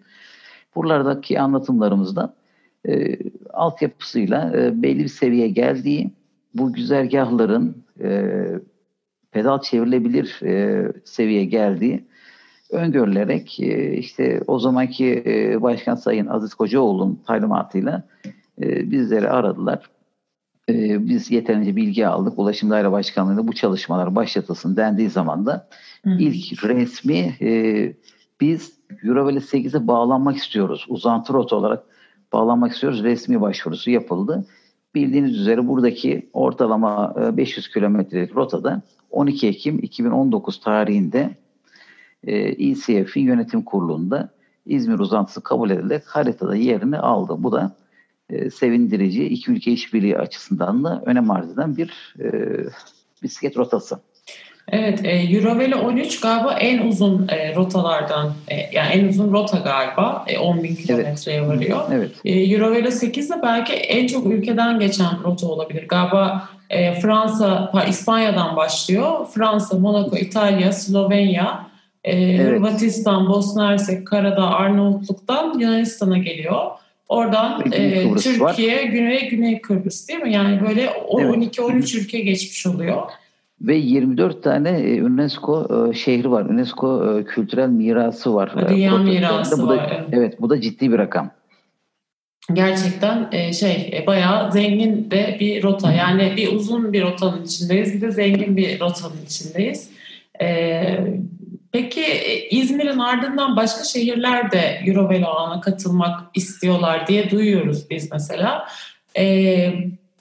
Buralardaki 0.74 1.40
anlatımlarımızda 1.40 2.34
e, 2.88 3.18
altyapısıyla 3.52 4.52
e, 4.56 4.82
belli 4.82 4.98
bir 4.98 5.08
seviyeye 5.08 5.48
geldiği, 5.48 6.10
bu 6.54 6.72
güzergahların 6.72 7.84
e, 8.00 8.34
pedal 9.32 9.60
çevrilebilir 9.60 10.40
e, 10.42 10.92
seviyeye 11.04 11.44
geldiği 11.44 12.04
öngörülerek 12.70 13.60
e, 13.60 13.96
işte 13.96 14.40
o 14.46 14.58
zamanki 14.58 15.22
e, 15.26 15.62
Başkan 15.62 15.94
Sayın 15.94 16.26
Aziz 16.26 16.54
Kocaoğlu'nun 16.54 17.22
talimatıyla 17.26 18.02
e, 18.62 18.90
bizleri 18.90 19.30
aradılar. 19.30 19.90
Biz 20.68 21.30
yeterince 21.30 21.76
bilgi 21.76 22.06
aldık. 22.06 22.38
Ulaşım 22.38 22.70
Daire 22.70 22.92
Başkanlığı'nda 22.92 23.48
bu 23.48 23.52
çalışmalar 23.52 24.14
başlatılsın 24.14 24.76
dendiği 24.76 25.10
zaman 25.10 25.46
da 25.46 25.68
ilk 26.04 26.64
resmi 26.64 27.34
biz 28.40 28.72
Euroveli 29.04 29.38
8'e 29.38 29.86
bağlanmak 29.86 30.36
istiyoruz. 30.36 30.86
Uzantı 30.88 31.32
rota 31.32 31.56
olarak 31.56 31.84
bağlanmak 32.32 32.72
istiyoruz. 32.72 33.02
Resmi 33.02 33.40
başvurusu 33.40 33.90
yapıldı. 33.90 34.46
Bildiğiniz 34.94 35.38
üzere 35.38 35.68
buradaki 35.68 36.30
ortalama 36.32 37.14
500 37.36 37.68
kilometrelik 37.68 38.36
rotada 38.36 38.82
12 39.10 39.48
Ekim 39.48 39.78
2019 39.78 40.60
tarihinde 40.60 41.30
E 42.26 43.20
yönetim 43.20 43.62
kurulunda 43.62 44.28
İzmir 44.66 44.98
uzantısı 44.98 45.40
kabul 45.40 45.70
edilerek 45.70 46.06
haritada 46.06 46.56
yerini 46.56 46.98
aldı. 46.98 47.34
Bu 47.38 47.52
da 47.52 47.72
e, 48.30 48.50
sevindirici 48.50 49.24
iki 49.24 49.50
ülke 49.50 49.70
işbirliği 49.70 50.18
açısından 50.18 50.84
da 50.84 51.02
önem 51.06 51.30
arz 51.30 51.52
eden 51.52 51.76
bir 51.76 52.14
e, 52.20 52.30
bisiklet 53.22 53.56
rotası. 53.56 54.00
Evet, 54.68 55.04
e, 55.04 55.10
Eurovelo 55.10 55.78
13 55.78 56.20
galiba 56.20 56.52
en 56.52 56.86
uzun 56.86 57.28
e, 57.28 57.54
rotalardan, 57.54 58.32
e, 58.48 58.56
yani 58.72 58.92
en 58.92 59.08
uzun 59.08 59.32
rota 59.32 59.58
galiba, 59.58 60.24
e, 60.28 60.38
10 60.38 60.62
bin 60.62 60.74
kilometreye 60.74 61.38
evet. 61.38 61.48
varıyor. 61.48 61.80
Evet. 61.92 62.10
E, 62.24 62.32
Eurovelo 62.32 62.90
8 62.90 63.30
de 63.30 63.34
belki 63.42 63.72
en 63.72 64.06
çok 64.06 64.26
ülkeden 64.26 64.80
geçen 64.80 65.22
rota 65.24 65.46
olabilir. 65.46 65.88
Galiba 65.88 66.48
e, 66.70 67.00
Fransa, 67.00 67.72
İspanya'dan 67.88 68.56
başlıyor. 68.56 69.26
Fransa, 69.34 69.78
Monaco, 69.78 70.16
İtalya, 70.16 70.72
Slovenya, 70.72 71.66
evet. 72.04 72.46
Hırvatistan, 72.46 73.28
Bosna 73.28 73.70
Hersek, 73.70 74.06
Karadağ, 74.06 74.46
Arnavutluk'tan 74.46 75.58
Yunanistan'a 75.58 76.18
geliyor. 76.18 76.70
Oradan 77.08 77.60
e, 77.60 78.14
Türkiye, 78.16 78.40
var. 78.40 78.56
Güney 78.92 79.28
Güney 79.28 79.60
Kıbrıs 79.60 80.08
değil 80.08 80.20
mi? 80.20 80.32
Yani 80.32 80.60
böyle 80.60 80.82
evet. 80.82 81.58
12-13 81.58 82.00
ülke 82.00 82.20
geçmiş 82.20 82.66
oluyor. 82.66 83.02
ve 83.60 83.76
24 83.76 84.42
tane 84.42 84.70
e, 84.70 85.02
UNESCO 85.02 85.68
e, 85.90 85.94
şehri 85.94 86.30
var. 86.30 86.44
UNESCO 86.44 87.18
e, 87.18 87.24
kültürel 87.24 87.68
mirası 87.68 88.34
var. 88.34 88.68
Dünya 88.68 88.98
mirası 88.98 89.62
bu 89.62 89.68
da, 89.68 89.76
var. 89.76 90.04
Evet 90.12 90.40
bu 90.40 90.50
da 90.50 90.60
ciddi 90.60 90.92
bir 90.92 90.98
rakam. 90.98 91.30
Gerçekten 92.52 93.30
şey 93.52 94.04
bayağı 94.06 94.52
zengin 94.52 95.10
de 95.10 95.36
bir 95.40 95.62
rota. 95.62 95.92
Yani 95.92 96.32
bir 96.36 96.52
uzun 96.52 96.92
bir 96.92 97.02
rotanın 97.02 97.44
içindeyiz. 97.44 97.94
Bir 97.94 98.00
de 98.00 98.10
zengin 98.10 98.56
bir 98.56 98.80
rotanın 98.80 99.24
içindeyiz. 99.26 99.90
Peki 101.74 102.04
İzmir'in 102.50 102.98
ardından 102.98 103.56
başka 103.56 103.84
şehirler 103.84 104.50
de 104.50 104.80
Eurovelo 104.86 105.26
ağına 105.26 105.60
katılmak 105.60 106.20
istiyorlar 106.34 107.06
diye 107.06 107.30
duyuyoruz 107.30 107.90
biz 107.90 108.12
mesela. 108.12 108.68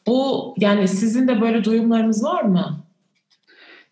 Bu 0.08 0.54
yani 0.58 0.88
sizin 0.88 1.28
de 1.28 1.42
böyle 1.42 1.64
duyumlarınız 1.64 2.24
var 2.24 2.44
mı? 2.44 2.78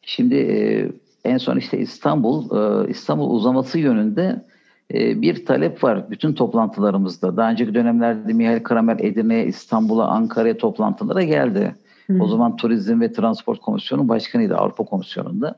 Şimdi 0.02 0.36
e, 0.36 0.90
en 1.30 1.38
son 1.38 1.58
işte 1.58 1.80
İstanbul, 1.80 2.58
e, 2.58 2.90
İstanbul 2.90 3.36
uzaması 3.36 3.80
yönünde 3.80 4.46
e, 4.94 5.22
bir 5.22 5.46
talep 5.46 5.84
var 5.84 6.12
bütün 6.12 6.34
toplantılarımızda. 6.34 7.38
Daha 7.38 7.52
önceki 7.52 7.74
dönemlerde 7.74 8.34
Mihail 8.34 8.64
Kramer 8.64 9.00
Edirne'ye, 9.00 9.46
İstanbul'a, 9.46 10.08
Ankara'ya 10.08 10.58
toplantılara 10.58 11.24
geldi. 11.24 11.76
Hı. 12.08 12.24
O 12.24 12.28
zaman 12.28 12.56
Turizm 12.56 13.02
ve 13.02 13.14
Transport 13.14 13.60
Komisyonu 13.60 14.10
başkanıydı 14.10 14.56
Avrupa 14.56 14.84
Komisyonu'nda. 14.84 15.56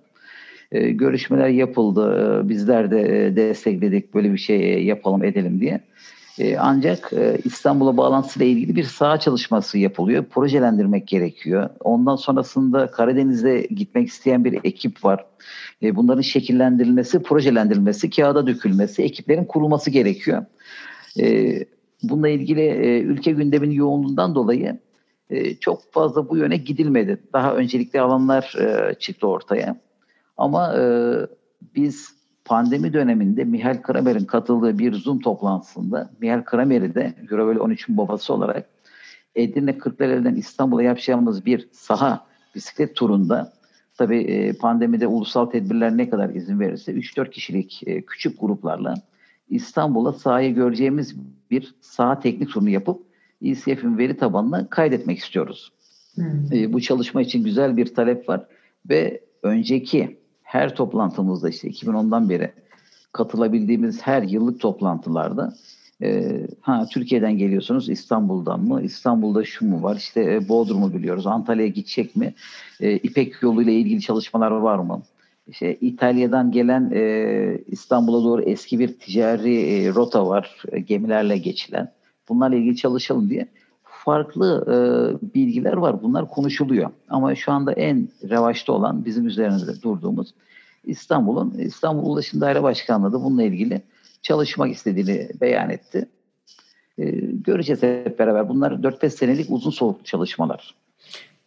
Görüşmeler 0.74 1.48
yapıldı. 1.48 2.42
Bizler 2.50 2.92
de 2.92 3.36
destekledik 3.36 4.13
böyle 4.13 4.34
bir 4.34 4.38
şey 4.38 4.84
yapalım 4.84 5.24
edelim 5.24 5.60
diye. 5.60 5.82
E, 6.39 6.58
ancak 6.58 7.13
e, 7.13 7.38
İstanbul'a 7.44 7.98
bağlantısıyla 7.98 8.48
ilgili 8.48 8.75
bir 8.75 8.84
saha 8.84 9.20
çalışması 9.20 9.77
yapılıyor. 9.77 10.25
Projelendirmek 10.25 11.08
gerekiyor. 11.08 11.70
Ondan 11.80 12.15
sonrasında 12.15 12.88
Karadeniz'e 12.88 13.62
gitmek 13.62 14.08
isteyen 14.08 14.46
bir 14.46 14.60
ekip 14.63 15.06
var. 15.06 15.25
E, 15.84 15.96
bunların 15.96 16.22
şekillendirilmesi, 16.22 17.24
projelendirilmesi, 17.24 18.10
kağıda 18.10 18.48
dökülmesi, 18.48 19.03
ekiplerin 19.03 19.46
kurulması 19.46 19.89
gerekiyor. 19.92 20.46
E, 21.20 21.56
bununla 22.03 22.30
ilgili 22.30 22.62
e, 22.62 23.00
ülke 23.00 23.32
gündeminin 23.32 23.75
yoğunluğundan 23.75 24.36
dolayı 24.36 24.80
e, 25.30 25.56
çok 25.56 25.94
fazla 25.94 26.30
bu 26.30 26.38
yöne 26.38 26.58
gidilmedi. 26.58 27.18
Daha 27.34 27.56
öncelikli 27.56 28.01
alanlar 28.01 28.56
e, 28.60 28.94
çıktı 28.94 29.27
ortaya. 29.27 29.82
Ama 30.37 30.77
e, 30.77 30.83
biz 31.75 32.15
pandemi 32.45 32.93
döneminde 32.93 33.43
Mihail 33.43 33.81
Kramer'in 33.81 34.25
katıldığı 34.25 34.79
bir 34.79 34.93
Zoom 34.93 35.19
toplantısında 35.19 36.09
Mihail 36.21 36.43
Kramer'i 36.43 36.95
de 36.95 37.13
Eurovel 37.31 37.57
13'ün 37.57 37.97
babası 37.97 38.33
olarak 38.33 38.69
Edirne 39.35 39.77
Kırklareli'den 39.77 40.35
İstanbul'a 40.35 40.83
yapacağımız 40.83 41.45
bir 41.45 41.69
saha 41.71 42.25
bisiklet 42.55 42.95
turunda 42.95 43.53
tabii 43.97 44.21
e, 44.21 44.53
pandemide 44.53 45.07
ulusal 45.07 45.45
tedbirler 45.45 45.97
ne 45.97 46.09
kadar 46.09 46.29
izin 46.29 46.59
verirse 46.59 46.91
3-4 46.91 47.29
kişilik 47.29 47.87
e, 47.87 48.01
küçük 48.01 48.41
gruplarla 48.41 48.93
İstanbul'a 49.49 50.13
sahaya 50.13 50.49
göreceğimiz 50.49 51.15
bir 51.51 51.75
saha 51.81 52.19
teknik 52.19 52.49
turunu 52.49 52.69
yapıp 52.69 53.01
ECF'in 53.41 53.97
veri 53.97 54.17
tabanına 54.17 54.69
kaydetmek 54.69 55.17
istiyoruz. 55.17 55.71
Hmm. 56.15 56.53
E, 56.53 56.73
bu 56.73 56.81
çalışma 56.81 57.21
için 57.21 57.43
güzel 57.43 57.77
bir 57.77 57.95
talep 57.95 58.29
var 58.29 58.47
ve 58.89 59.21
önceki 59.43 60.23
her 60.53 60.75
toplantımızda 60.75 61.50
işte 61.50 61.67
2010'dan 61.67 62.29
beri 62.29 62.51
katılabildiğimiz 63.12 64.01
her 64.01 64.24
yıllık 64.24 64.60
toplantılarda 64.60 65.53
e, 66.01 66.39
ha 66.62 66.86
Türkiye'den 66.91 67.38
geliyorsunuz 67.38 67.89
İstanbul'dan 67.89 68.60
mı? 68.60 68.81
İstanbul'da 68.81 69.45
şu 69.45 69.65
mu 69.65 69.83
var? 69.83 69.95
İşte 69.95 70.33
e, 70.33 70.50
Bodrum'u 70.50 70.93
biliyoruz. 70.93 71.27
Antalya'ya 71.27 71.67
gidecek 71.67 72.15
mi? 72.15 72.33
E, 72.79 72.98
İpek 72.98 73.43
yolu 73.43 73.62
ile 73.62 73.74
ilgili 73.74 74.01
çalışmalar 74.01 74.51
var 74.51 74.77
mı? 74.77 75.01
İşte 75.48 75.75
İtalya'dan 75.75 76.51
gelen 76.51 76.91
e, 76.93 77.57
İstanbul'a 77.67 78.24
doğru 78.24 78.41
eski 78.41 78.79
bir 78.79 79.00
ticari 79.00 79.55
e, 79.55 79.89
rota 79.93 80.27
var. 80.27 80.63
E, 80.72 80.79
gemilerle 80.79 81.38
geçilen. 81.38 81.91
Bunlarla 82.29 82.55
ilgili 82.55 82.75
çalışalım 82.75 83.29
diye 83.29 83.48
farklı 84.05 84.65
e, 84.67 84.75
bilgiler 85.33 85.74
var. 85.74 86.03
Bunlar 86.03 86.29
konuşuluyor. 86.29 86.89
Ama 87.10 87.36
şu 87.36 87.51
anda 87.51 87.74
en 87.74 88.10
revaçta 88.29 88.74
olan 88.74 89.05
bizim 89.05 89.27
üzerinde 89.27 89.81
durduğumuz 89.81 90.33
İstanbul'un 90.86 91.53
İstanbul 91.57 92.10
Ulaşım 92.10 92.41
Daire 92.41 92.63
Başkanlığı 92.63 93.13
da 93.13 93.24
bununla 93.24 93.43
ilgili 93.43 93.81
çalışmak 94.22 94.72
istediğini 94.72 95.29
beyan 95.41 95.69
etti. 95.69 96.10
E, 96.98 97.03
göreceğiz 97.45 97.83
hep 97.83 98.19
beraber. 98.19 98.50
Bunlar 98.50 98.72
4-5 98.72 99.10
senelik 99.10 99.45
uzun 99.50 99.72
soluklu 99.72 100.03
çalışmalar. 100.03 100.75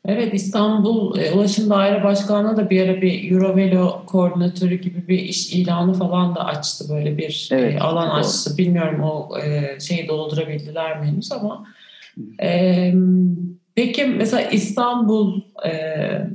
Evet 0.04 0.34
İstanbul 0.34 1.18
e, 1.18 1.32
Ulaşım 1.32 1.70
Daire 1.70 2.04
Başkanlığı 2.04 2.56
da 2.56 2.70
bir 2.70 2.88
ara 2.88 3.02
bir 3.02 3.32
Eurovelo 3.32 4.02
koordinatörü 4.06 4.74
gibi 4.74 5.08
bir 5.08 5.18
iş 5.18 5.52
ilanı 5.52 5.92
falan 5.92 6.34
da 6.34 6.44
açtı. 6.44 6.84
Böyle 6.90 7.18
bir 7.18 7.48
e, 7.52 7.56
evet, 7.56 7.74
e, 7.74 7.78
alan 7.80 8.10
doğru. 8.10 8.16
açtı. 8.16 8.58
Bilmiyorum 8.58 9.00
o 9.02 9.38
e, 9.38 9.80
şeyi 9.80 10.08
doldurabildiler 10.08 11.00
mi 11.00 11.06
henüz 11.06 11.32
ama 11.32 11.66
e, 12.42 12.92
peki 13.74 14.04
mesela 14.04 14.42
İstanbul 14.50 15.40
e, 15.66 15.70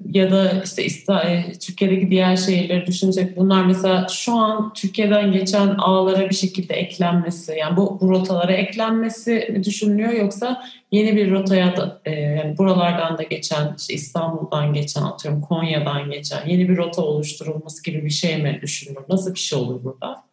ya 0.06 0.32
da 0.32 0.52
işte 0.64 0.86
İsta, 0.86 1.24
Türkiye'deki 1.62 2.12
diğer 2.12 2.36
şehirleri 2.36 2.86
düşünecek 2.86 3.38
bunlar 3.38 3.66
mesela 3.66 4.08
şu 4.10 4.34
an 4.34 4.74
Türkiye'den 4.74 5.32
geçen 5.32 5.68
ağlara 5.68 6.30
bir 6.30 6.36
şekilde 6.36 6.74
eklenmesi 6.74 7.56
yani 7.60 7.78
bu, 7.78 8.00
bu 8.02 8.10
rotalara 8.10 8.54
eklenmesi 8.54 9.62
düşünülüyor 9.64 10.12
yoksa 10.12 10.64
yeni 10.92 11.16
bir 11.16 11.32
rotaya 11.32 11.78
da 11.78 12.02
e, 12.06 12.12
yani 12.12 12.58
buralardan 12.58 13.18
da 13.18 13.24
geçen 13.24 13.76
işte 13.78 13.94
İstanbul'dan 13.94 14.74
geçen 14.74 15.02
atıyorum 15.02 15.42
Konya'dan 15.42 16.12
geçen 16.12 16.48
yeni 16.48 16.70
bir 16.70 16.78
rota 16.78 17.02
oluşturulması 17.02 17.84
gibi 17.84 18.06
bir 18.06 18.10
şey 18.10 18.44
mi 18.44 18.60
düşünülür? 18.62 19.04
Nasıl 19.10 19.34
bir 19.34 19.40
şey 19.40 19.60
olur 19.60 19.84
burada? 19.84 20.24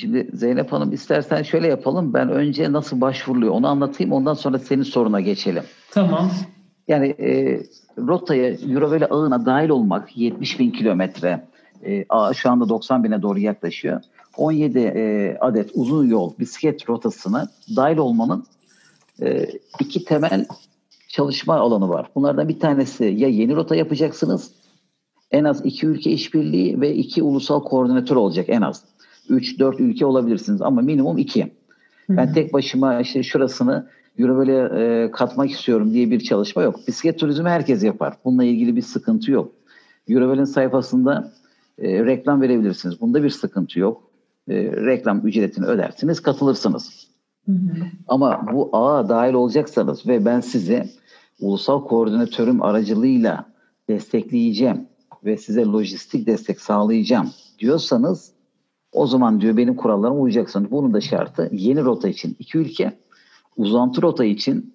Şimdi 0.00 0.28
Zeynep 0.32 0.72
Hanım 0.72 0.92
istersen 0.92 1.42
şöyle 1.42 1.66
yapalım. 1.66 2.14
Ben 2.14 2.30
önce 2.30 2.72
nasıl 2.72 3.00
başvuruluyor 3.00 3.52
onu 3.52 3.66
anlatayım. 3.68 4.12
Ondan 4.12 4.34
sonra 4.34 4.58
senin 4.58 4.82
soruna 4.82 5.20
geçelim. 5.20 5.62
Tamam. 5.90 6.30
Yani 6.88 7.06
e, 7.06 7.60
rotaya 7.98 8.48
Eurovele 8.48 9.06
ağına 9.06 9.46
dahil 9.46 9.68
olmak 9.68 10.16
70 10.16 10.60
bin 10.60 10.70
kilometre. 10.70 11.46
E, 11.86 12.04
şu 12.34 12.50
anda 12.50 12.68
90 12.68 13.04
bine 13.04 13.22
doğru 13.22 13.38
yaklaşıyor. 13.38 14.00
17 14.36 14.78
e, 14.78 15.36
adet 15.40 15.70
uzun 15.74 16.06
yol 16.06 16.38
bisiklet 16.38 16.88
rotasına 16.88 17.48
dahil 17.76 17.96
olmanın 17.96 18.44
e, 19.22 19.46
iki 19.80 20.04
temel 20.04 20.46
çalışma 21.08 21.54
alanı 21.54 21.88
var. 21.88 22.10
Bunlardan 22.14 22.48
bir 22.48 22.60
tanesi 22.60 23.04
ya 23.04 23.28
yeni 23.28 23.54
rota 23.56 23.76
yapacaksınız 23.76 24.50
en 25.30 25.44
az 25.44 25.66
iki 25.66 25.86
ülke 25.86 26.10
işbirliği 26.10 26.80
ve 26.80 26.94
iki 26.94 27.22
ulusal 27.22 27.62
koordinatör 27.62 28.16
olacak 28.16 28.48
en 28.48 28.62
az. 28.62 28.84
3-4 29.30 29.82
ülke 29.82 30.06
olabilirsiniz 30.06 30.62
ama 30.62 30.80
minimum 30.80 31.18
2. 31.18 31.52
Ben 32.08 32.32
tek 32.32 32.52
başıma 32.52 33.00
işte 33.00 33.22
şurasını 33.22 33.86
Eurovel'e 34.18 34.82
e, 34.82 35.10
katmak 35.10 35.50
istiyorum 35.50 35.92
diye 35.92 36.10
bir 36.10 36.20
çalışma 36.20 36.62
yok. 36.62 36.80
Bisiklet 36.88 37.18
turizmi 37.18 37.48
herkes 37.48 37.82
yapar. 37.82 38.14
Bununla 38.24 38.44
ilgili 38.44 38.76
bir 38.76 38.82
sıkıntı 38.82 39.30
yok. 39.30 39.52
Eurovel'in 40.08 40.44
sayfasında 40.44 41.32
e, 41.78 42.04
reklam 42.04 42.40
verebilirsiniz. 42.40 43.00
Bunda 43.00 43.22
bir 43.22 43.30
sıkıntı 43.30 43.78
yok. 43.78 44.10
E, 44.48 44.54
reklam 44.64 45.26
ücretini 45.26 45.66
ödersiniz, 45.66 46.20
katılırsınız. 46.20 47.08
Hı 47.46 47.52
hı. 47.52 47.56
Ama 48.08 48.46
bu 48.52 48.70
ağa 48.72 49.08
dahil 49.08 49.32
olacaksanız 49.32 50.06
ve 50.06 50.24
ben 50.24 50.40
sizi 50.40 50.84
ulusal 51.40 51.84
koordinatörüm 51.84 52.62
aracılığıyla 52.62 53.44
destekleyeceğim 53.88 54.86
ve 55.24 55.36
size 55.36 55.64
lojistik 55.64 56.26
destek 56.26 56.60
sağlayacağım 56.60 57.30
diyorsanız 57.58 58.32
o 58.92 59.06
zaman 59.06 59.40
diyor 59.40 59.56
benim 59.56 59.76
kurallarıma 59.76 60.20
uyacaksınız. 60.20 60.70
Bunun 60.70 60.94
da 60.94 61.00
şartı 61.00 61.48
yeni 61.52 61.84
rota 61.84 62.08
için 62.08 62.36
iki 62.38 62.58
ülke, 62.58 62.98
uzantı 63.56 64.02
rota 64.02 64.24
için 64.24 64.74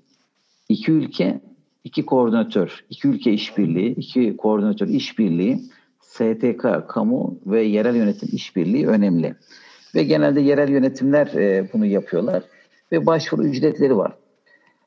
iki 0.70 0.92
ülke, 0.92 1.42
iki 1.84 2.06
koordinatör, 2.06 2.86
iki 2.90 3.08
ülke 3.08 3.34
işbirliği, 3.34 3.96
iki 3.96 4.38
koordinatör 4.38 4.88
işbirliği, 4.88 5.62
STK, 6.02 6.88
kamu 6.88 7.40
ve 7.46 7.64
yerel 7.64 7.96
yönetim 7.96 8.30
işbirliği 8.32 8.88
önemli. 8.88 9.36
Ve 9.96 10.04
genelde 10.04 10.42
yerel 10.42 10.70
yönetimler 10.70 11.28
e, 11.28 11.70
bunu 11.74 11.86
yapıyorlar 11.86 12.44
ve 12.92 13.06
başvuru 13.06 13.44
ücretleri 13.44 13.98
var. 13.98 14.18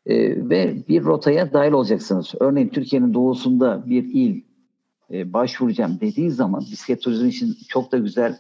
E, 0.06 0.16
ve 0.48 0.76
bir 0.88 1.04
rotaya 1.04 1.52
dahil 1.52 1.72
olacaksınız. 1.72 2.34
Örneğin 2.40 2.68
Türkiye'nin 2.68 3.14
doğusunda 3.14 3.82
bir 3.86 4.04
il 4.04 4.42
e, 5.10 5.32
başvuracağım 5.32 6.00
dediği 6.00 6.30
zaman 6.30 6.60
bisiklet 6.60 7.02
turizmi 7.02 7.28
için 7.28 7.56
çok 7.68 7.92
da 7.92 7.98
güzel 7.98 8.38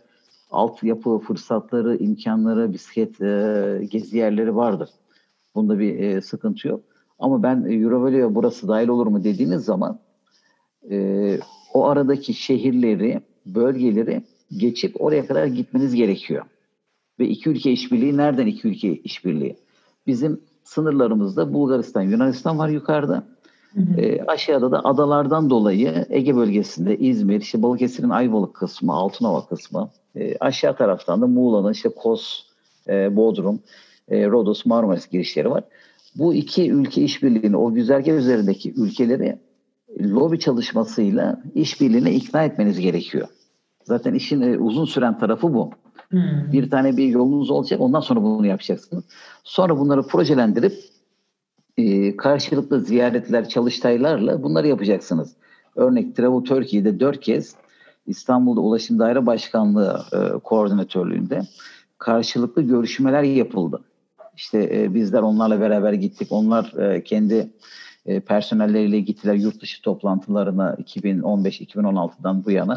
altyapı 0.50 1.18
fırsatları, 1.18 1.96
imkanları, 1.96 2.72
bisiklet 2.72 3.20
e, 3.20 3.86
gezi 3.90 4.18
yerleri 4.18 4.56
vardır. 4.56 4.90
Bunda 5.54 5.78
bir 5.78 5.98
e, 5.98 6.20
sıkıntı 6.20 6.68
yok. 6.68 6.80
Ama 7.18 7.42
ben 7.42 7.64
Eurovelo'ya 7.82 8.34
burası 8.34 8.68
dahil 8.68 8.88
olur 8.88 9.06
mu 9.06 9.24
dediğiniz 9.24 9.64
zaman 9.64 9.98
e, 10.90 11.38
o 11.74 11.86
aradaki 11.86 12.34
şehirleri, 12.34 13.20
bölgeleri 13.46 14.22
geçip 14.56 15.00
oraya 15.00 15.26
kadar 15.26 15.46
gitmeniz 15.46 15.94
gerekiyor. 15.94 16.44
Ve 17.18 17.28
iki 17.28 17.50
ülke 17.50 17.72
işbirliği 17.72 18.16
nereden 18.16 18.46
iki 18.46 18.68
ülke 18.68 18.96
işbirliği? 18.96 19.56
Bizim 20.06 20.40
sınırlarımızda 20.64 21.52
Bulgaristan, 21.52 22.02
Yunanistan 22.02 22.58
var 22.58 22.68
yukarıda. 22.68 23.22
E, 23.96 24.22
aşağıda 24.22 24.70
da 24.70 24.80
adalardan 24.84 25.50
dolayı 25.50 26.06
Ege 26.10 26.36
bölgesinde 26.36 26.98
İzmir, 26.98 27.40
işte 27.40 27.62
Balıkesir'in 27.62 28.10
Ayvalık 28.10 28.54
kısmı, 28.54 28.92
Altınova 28.92 29.46
kısmı, 29.46 29.90
e, 30.16 30.36
aşağı 30.38 30.76
taraftan 30.76 31.22
da 31.22 31.26
Muğla'nın 31.26 31.72
işte 31.72 31.88
Kos, 31.88 32.42
e, 32.88 33.16
Bodrum, 33.16 33.60
e, 34.08 34.26
Rodos, 34.26 34.66
Marmaris 34.66 35.08
girişleri 35.08 35.50
var. 35.50 35.64
Bu 36.14 36.34
iki 36.34 36.70
ülke 36.72 37.02
işbirliğini, 37.02 37.56
o 37.56 37.72
güzergah 37.72 38.12
üzerindeki 38.12 38.74
ülkeleri 38.76 39.38
lobi 40.00 40.40
çalışmasıyla 40.40 41.42
işbirliğine 41.54 42.12
ikna 42.12 42.44
etmeniz 42.44 42.80
gerekiyor. 42.80 43.28
Zaten 43.84 44.14
işin 44.14 44.40
e, 44.40 44.58
uzun 44.58 44.84
süren 44.84 45.18
tarafı 45.18 45.54
bu. 45.54 45.70
Hmm. 46.10 46.52
Bir 46.52 46.70
tane 46.70 46.96
bir 46.96 47.08
yolunuz 47.08 47.50
olacak, 47.50 47.80
ondan 47.80 48.00
sonra 48.00 48.22
bunu 48.22 48.46
yapacaksınız. 48.46 49.04
Sonra 49.44 49.78
bunları 49.78 50.02
projelendirip 50.02 50.72
e, 51.78 52.16
karşılıklı 52.16 52.80
ziyaretler, 52.80 53.48
çalıştaylarla 53.48 54.42
bunları 54.42 54.68
yapacaksınız. 54.68 55.32
Örnek 55.76 56.16
Travel 56.16 56.44
Turkey'de 56.44 57.00
dört 57.00 57.20
kez 57.20 57.54
İstanbul'da 58.06 58.60
Ulaşım 58.60 58.98
Daire 58.98 59.26
Başkanlığı 59.26 60.02
e, 60.12 60.38
koordinatörlüğünde 60.38 61.42
karşılıklı 61.98 62.62
görüşmeler 62.62 63.22
yapıldı. 63.22 63.80
İşte 64.36 64.70
e, 64.72 64.94
bizler 64.94 65.22
onlarla 65.22 65.60
beraber 65.60 65.92
gittik. 65.92 66.28
Onlar 66.30 66.72
e, 66.78 67.04
kendi 67.04 67.50
e, 68.06 68.20
personelleriyle 68.20 69.00
gittiler 69.00 69.34
yurt 69.34 69.60
dışı 69.60 69.82
toplantılarına 69.82 70.74
2015-2016'dan 70.74 72.44
bu 72.44 72.50
yana. 72.50 72.76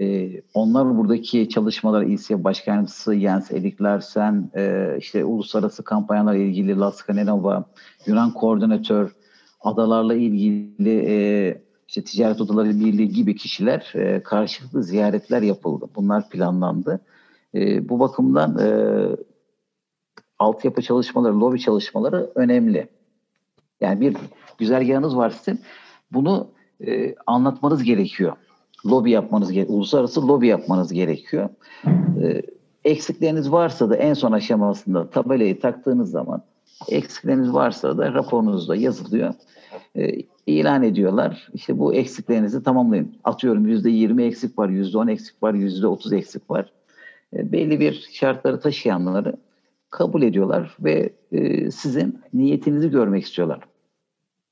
E, 0.00 0.30
onlar 0.54 0.96
buradaki 0.98 1.48
çalışmalar 1.48 2.02
İSİA 2.02 2.44
Başkanımızı 2.44 3.14
Jens 3.14 3.52
Erik 3.52 3.82
Larsen, 3.82 4.50
e, 4.56 4.94
işte 4.98 5.24
uluslararası 5.24 5.84
kampanyalar 5.84 6.34
ilgili 6.34 6.78
Laska 6.78 7.14
Nenova, 7.14 7.64
Yunan 8.06 8.34
koordinatör, 8.34 9.16
adalarla 9.60 10.14
ilgili 10.14 11.04
e, 11.08 11.62
işte 11.88 12.04
ticaret 12.04 12.40
odaları 12.40 12.68
birliği 12.68 13.08
gibi 13.08 13.36
kişiler 13.36 13.92
e, 13.94 14.22
karşılıklı 14.22 14.82
ziyaretler 14.82 15.42
yapıldı. 15.42 15.86
Bunlar 15.96 16.28
planlandı. 16.28 17.00
E, 17.54 17.88
bu 17.88 18.00
bakımdan 18.00 18.58
e, 18.58 18.68
altyapı 20.38 20.82
çalışmaları, 20.82 21.40
lobi 21.40 21.60
çalışmaları 21.60 22.30
önemli. 22.34 22.88
Yani 23.80 24.00
bir 24.00 24.16
güzergahınız 24.58 25.16
var 25.16 25.30
sizin. 25.30 25.60
Bunu 26.12 26.48
e, 26.86 27.14
anlatmanız 27.26 27.82
gerekiyor. 27.82 28.36
Lobi 28.86 29.10
yapmanız 29.10 29.52
gerekiyor. 29.52 29.78
Uluslararası 29.78 30.28
lobi 30.28 30.46
yapmanız 30.46 30.92
gerekiyor. 30.92 31.48
E, 32.22 32.42
eksikleriniz 32.84 33.52
varsa 33.52 33.90
da 33.90 33.96
en 33.96 34.14
son 34.14 34.32
aşamasında 34.32 35.10
tabelayı 35.10 35.60
taktığınız 35.60 36.10
zaman 36.10 36.42
eksikleriniz 36.88 37.52
varsa 37.52 37.98
da 37.98 38.14
raporunuzda 38.14 38.76
yazılıyor. 38.76 39.34
E, 39.96 40.12
ilan 40.46 40.82
ediyorlar. 40.82 41.48
İşte 41.54 41.78
bu 41.78 41.94
eksiklerinizi 41.94 42.62
tamamlayın. 42.62 43.14
Atıyorum 43.24 43.68
%20 43.68 44.22
eksik 44.22 44.58
var, 44.58 44.68
%10 44.68 45.10
eksik 45.10 45.42
var, 45.42 45.54
%30 45.54 46.16
eksik 46.16 46.50
var. 46.50 46.72
E, 47.36 47.52
belli 47.52 47.80
bir 47.80 48.08
şartları 48.12 48.60
taşıyanları 48.60 49.36
kabul 49.90 50.22
ediyorlar 50.22 50.76
ve 50.80 51.12
e, 51.32 51.70
sizin 51.70 52.20
niyetinizi 52.34 52.90
görmek 52.90 53.24
istiyorlar. 53.24 53.60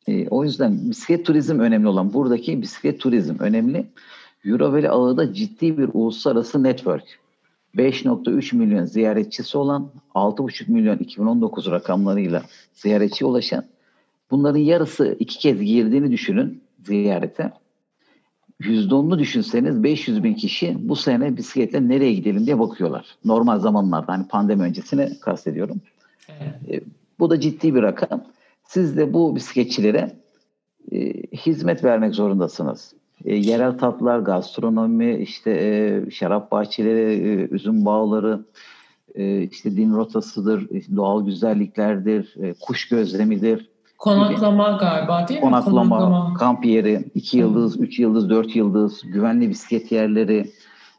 E, 0.09 0.29
o 0.29 0.45
yüzden 0.45 0.91
bisiklet 0.91 1.27
turizm 1.27 1.59
önemli 1.59 1.89
olan 1.89 2.13
buradaki 2.13 2.63
bisiklet 2.63 3.01
turizm 3.01 3.35
önemli. 3.39 3.87
Euroveli 4.45 4.91
ağı 4.91 5.17
da 5.17 5.35
ciddi 5.35 5.79
bir 5.79 5.91
uluslararası 5.93 6.63
network. 6.63 7.19
5.3 7.77 8.57
milyon 8.57 8.85
ziyaretçisi 8.85 9.59
olan 9.59 9.91
6.5 10.15 10.73
milyon 10.73 10.97
2019 10.99 11.71
rakamlarıyla 11.71 12.43
ziyaretçi 12.75 13.25
ulaşan 13.25 13.65
bunların 14.31 14.59
yarısı 14.59 15.17
iki 15.19 15.39
kez 15.39 15.61
girdiğini 15.61 16.13
düşünün 16.13 16.63
ziyarete. 16.85 17.53
%10'unu 18.61 19.19
düşünseniz 19.19 19.83
500 19.83 20.25
bin 20.25 20.35
kişi 20.35 20.77
bu 20.89 20.97
sene 20.97 21.37
bisikletle 21.37 21.89
nereye 21.89 22.13
gidelim 22.13 22.47
diye 22.47 22.59
bakıyorlar. 22.59 23.17
Normal 23.25 23.59
zamanlarda 23.59 24.13
hani 24.13 24.29
pandemi 24.29 24.63
öncesine 24.63 25.13
kastediyorum. 25.21 25.81
Evet. 26.29 26.83
E, 26.83 26.85
bu 27.19 27.31
da 27.31 27.41
ciddi 27.41 27.75
bir 27.75 27.83
rakam. 27.83 28.25
Siz 28.67 28.97
de 28.97 29.13
bu 29.13 29.37
bisikletçilere 29.37 30.17
e, 30.93 31.13
hizmet 31.23 31.85
vermek 31.85 32.15
zorundasınız. 32.15 32.95
E, 33.25 33.35
yerel 33.35 33.79
tatlar, 33.79 34.19
gastronomi, 34.19 35.17
işte 35.17 35.51
e, 35.51 36.11
şarap 36.11 36.51
bahçeleri, 36.53 37.13
e, 37.13 37.55
üzüm 37.55 37.85
bağları, 37.85 38.45
e, 39.15 39.43
işte 39.43 39.77
din 39.77 39.95
rotasıdır, 39.95 40.69
doğal 40.97 41.27
güzelliklerdir, 41.27 42.35
e, 42.43 42.55
kuş 42.61 42.89
gözlemidir 42.89 43.71
Konaklama 43.99 44.71
galiba 44.81 45.29
değil 45.29 45.41
mi? 45.41 45.45
Konaklama, 45.45 45.99
Konaklama. 45.99 46.35
kamp 46.35 46.65
yeri, 46.65 47.05
2 47.15 47.39
yıldız, 47.39 47.81
3 47.81 47.99
yıldız, 47.99 48.31
4 48.31 48.57
yıldız, 48.57 49.03
güvenli 49.03 49.49
bisiklet 49.49 49.93
yerleri, 49.93 50.51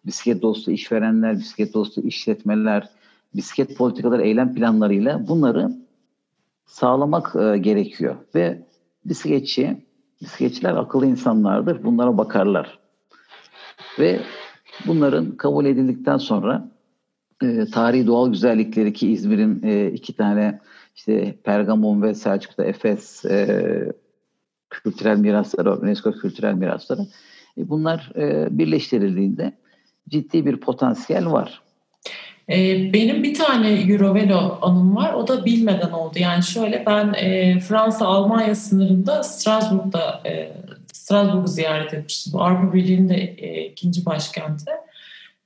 bisiklet 0.05 0.41
dostu 0.41 0.71
işverenler, 0.71 1.37
bisiklet 1.37 1.73
dostu 1.73 2.01
işletmeler, 2.01 2.89
bisiklet 3.35 3.77
politikaları, 3.77 4.21
eylem 4.21 4.53
planlarıyla 4.53 5.27
bunları 5.27 5.71
sağlamak 6.67 7.35
e, 7.35 7.57
gerekiyor. 7.57 8.15
Ve 8.35 8.65
bisikletçi, 9.05 9.85
bisikletçiler 10.21 10.73
akıllı 10.73 11.05
insanlardır. 11.05 11.83
Bunlara 11.83 12.17
bakarlar. 12.17 12.79
Ve 13.99 14.19
bunların 14.85 15.31
kabul 15.37 15.65
edildikten 15.65 16.17
sonra 16.17 16.71
e, 17.43 17.65
tarihi 17.65 18.07
doğal 18.07 18.31
güzellikleri 18.31 18.93
ki 18.93 19.11
İzmir'in 19.11 19.63
e, 19.63 19.91
iki 19.91 20.15
tane 20.15 20.59
işte 20.95 21.37
Pergamon 21.43 22.01
ve 22.01 22.13
Selçuk'ta 22.13 22.63
Efes 22.63 23.25
e, 23.25 23.91
kültürel 24.69 25.17
mirasları, 25.17 25.75
UNESCO 25.75 26.11
kültürel 26.11 26.53
mirasları. 26.53 27.01
E, 27.57 27.69
bunlar 27.69 28.11
e, 28.15 28.47
birleştirildiğinde 28.57 29.53
ciddi 30.09 30.45
bir 30.45 30.57
potansiyel 30.57 31.31
var. 31.31 31.61
E, 32.49 32.93
benim 32.93 33.23
bir 33.23 33.33
tane 33.33 33.69
Eurovelo 33.69 34.59
anım 34.61 34.95
var. 34.95 35.13
O 35.13 35.27
da 35.27 35.45
bilmeden 35.45 35.91
oldu. 35.91 36.19
Yani 36.19 36.43
şöyle 36.43 36.85
ben 36.85 37.13
e, 37.13 37.59
Fransa-Almanya 37.59 38.55
sınırında 38.55 39.23
Strasbourg'da 39.23 40.21
e, 40.25 40.51
Strasbourg'u 40.93 41.47
ziyaret 41.47 41.93
etmiştim. 41.93 42.35
Avrupa 42.35 42.73
Birliği'nin 42.73 43.09
de 43.09 43.15
e, 43.15 43.65
ikinci 43.65 44.05
başkenti. 44.05 44.71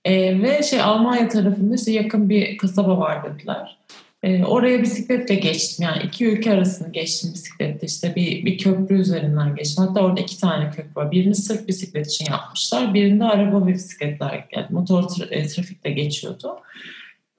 E, 0.06 0.42
ve 0.42 0.64
şey 0.64 0.82
Almanya 0.82 1.28
tarafında 1.28 1.76
işte 1.76 1.92
yakın 1.92 2.30
bir 2.30 2.58
kasaba 2.58 2.98
var 2.98 3.24
dediler. 3.24 3.78
E, 4.24 4.46
oraya 4.46 4.82
bisikletle 4.82 5.36
geçtim. 5.36 5.86
Yani 5.86 6.04
iki 6.04 6.28
ülke 6.28 6.52
arasını 6.52 6.92
geçtim 6.92 7.34
bisikletle. 7.34 7.88
İşte 7.88 8.16
bir, 8.16 8.46
bir 8.46 8.58
köprü 8.58 9.00
üzerinden 9.00 9.56
geçtim. 9.56 9.86
Hatta 9.88 10.02
orada 10.02 10.22
iki 10.22 10.40
tane 10.40 10.70
köprü 10.70 10.96
var. 10.96 11.12
Birini 11.12 11.36
sırf 11.36 11.68
bisiklet 11.68 12.08
için 12.08 12.26
yapmışlar. 12.32 12.94
Birinde 12.94 13.24
araba 13.24 13.68
ve 13.68 13.74
bisikletler, 13.74 14.48
yani 14.56 14.66
motor 14.70 15.04
tra- 15.04 15.34
e, 15.34 15.48
trafikle 15.48 15.92
geçiyordu. 15.92 16.60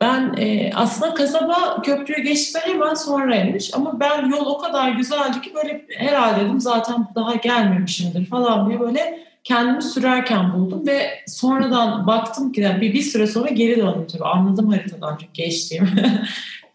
Ben 0.00 0.34
e, 0.38 0.70
aslında 0.74 1.14
kasaba 1.14 1.82
köprüyü 1.82 2.22
geçtikten 2.22 2.72
hemen 2.72 2.94
sonraymış 2.94 3.74
ama 3.74 4.00
ben 4.00 4.30
yol 4.30 4.46
o 4.46 4.58
kadar 4.58 4.90
güzeldi 4.90 5.40
ki 5.40 5.52
böyle 5.54 5.84
herhalde 5.96 6.44
dedim 6.44 6.60
zaten 6.60 7.06
daha 7.14 7.34
gelmemişimdir 7.34 8.26
falan 8.26 8.68
diye 8.68 8.80
böyle 8.80 9.18
kendimi 9.44 9.82
sürerken 9.82 10.52
buldum 10.52 10.86
ve 10.86 11.10
sonradan 11.26 12.06
baktım 12.06 12.52
ki 12.52 12.60
yani 12.60 12.80
bir, 12.80 12.92
bir 12.92 13.02
süre 13.02 13.26
sonra 13.26 13.48
geri 13.48 13.76
döndüm 13.76 14.06
tabii 14.12 14.24
anladım 14.24 14.70
haritadan 14.70 15.16
çünkü 15.20 15.32
geçtiğimi 15.32 15.88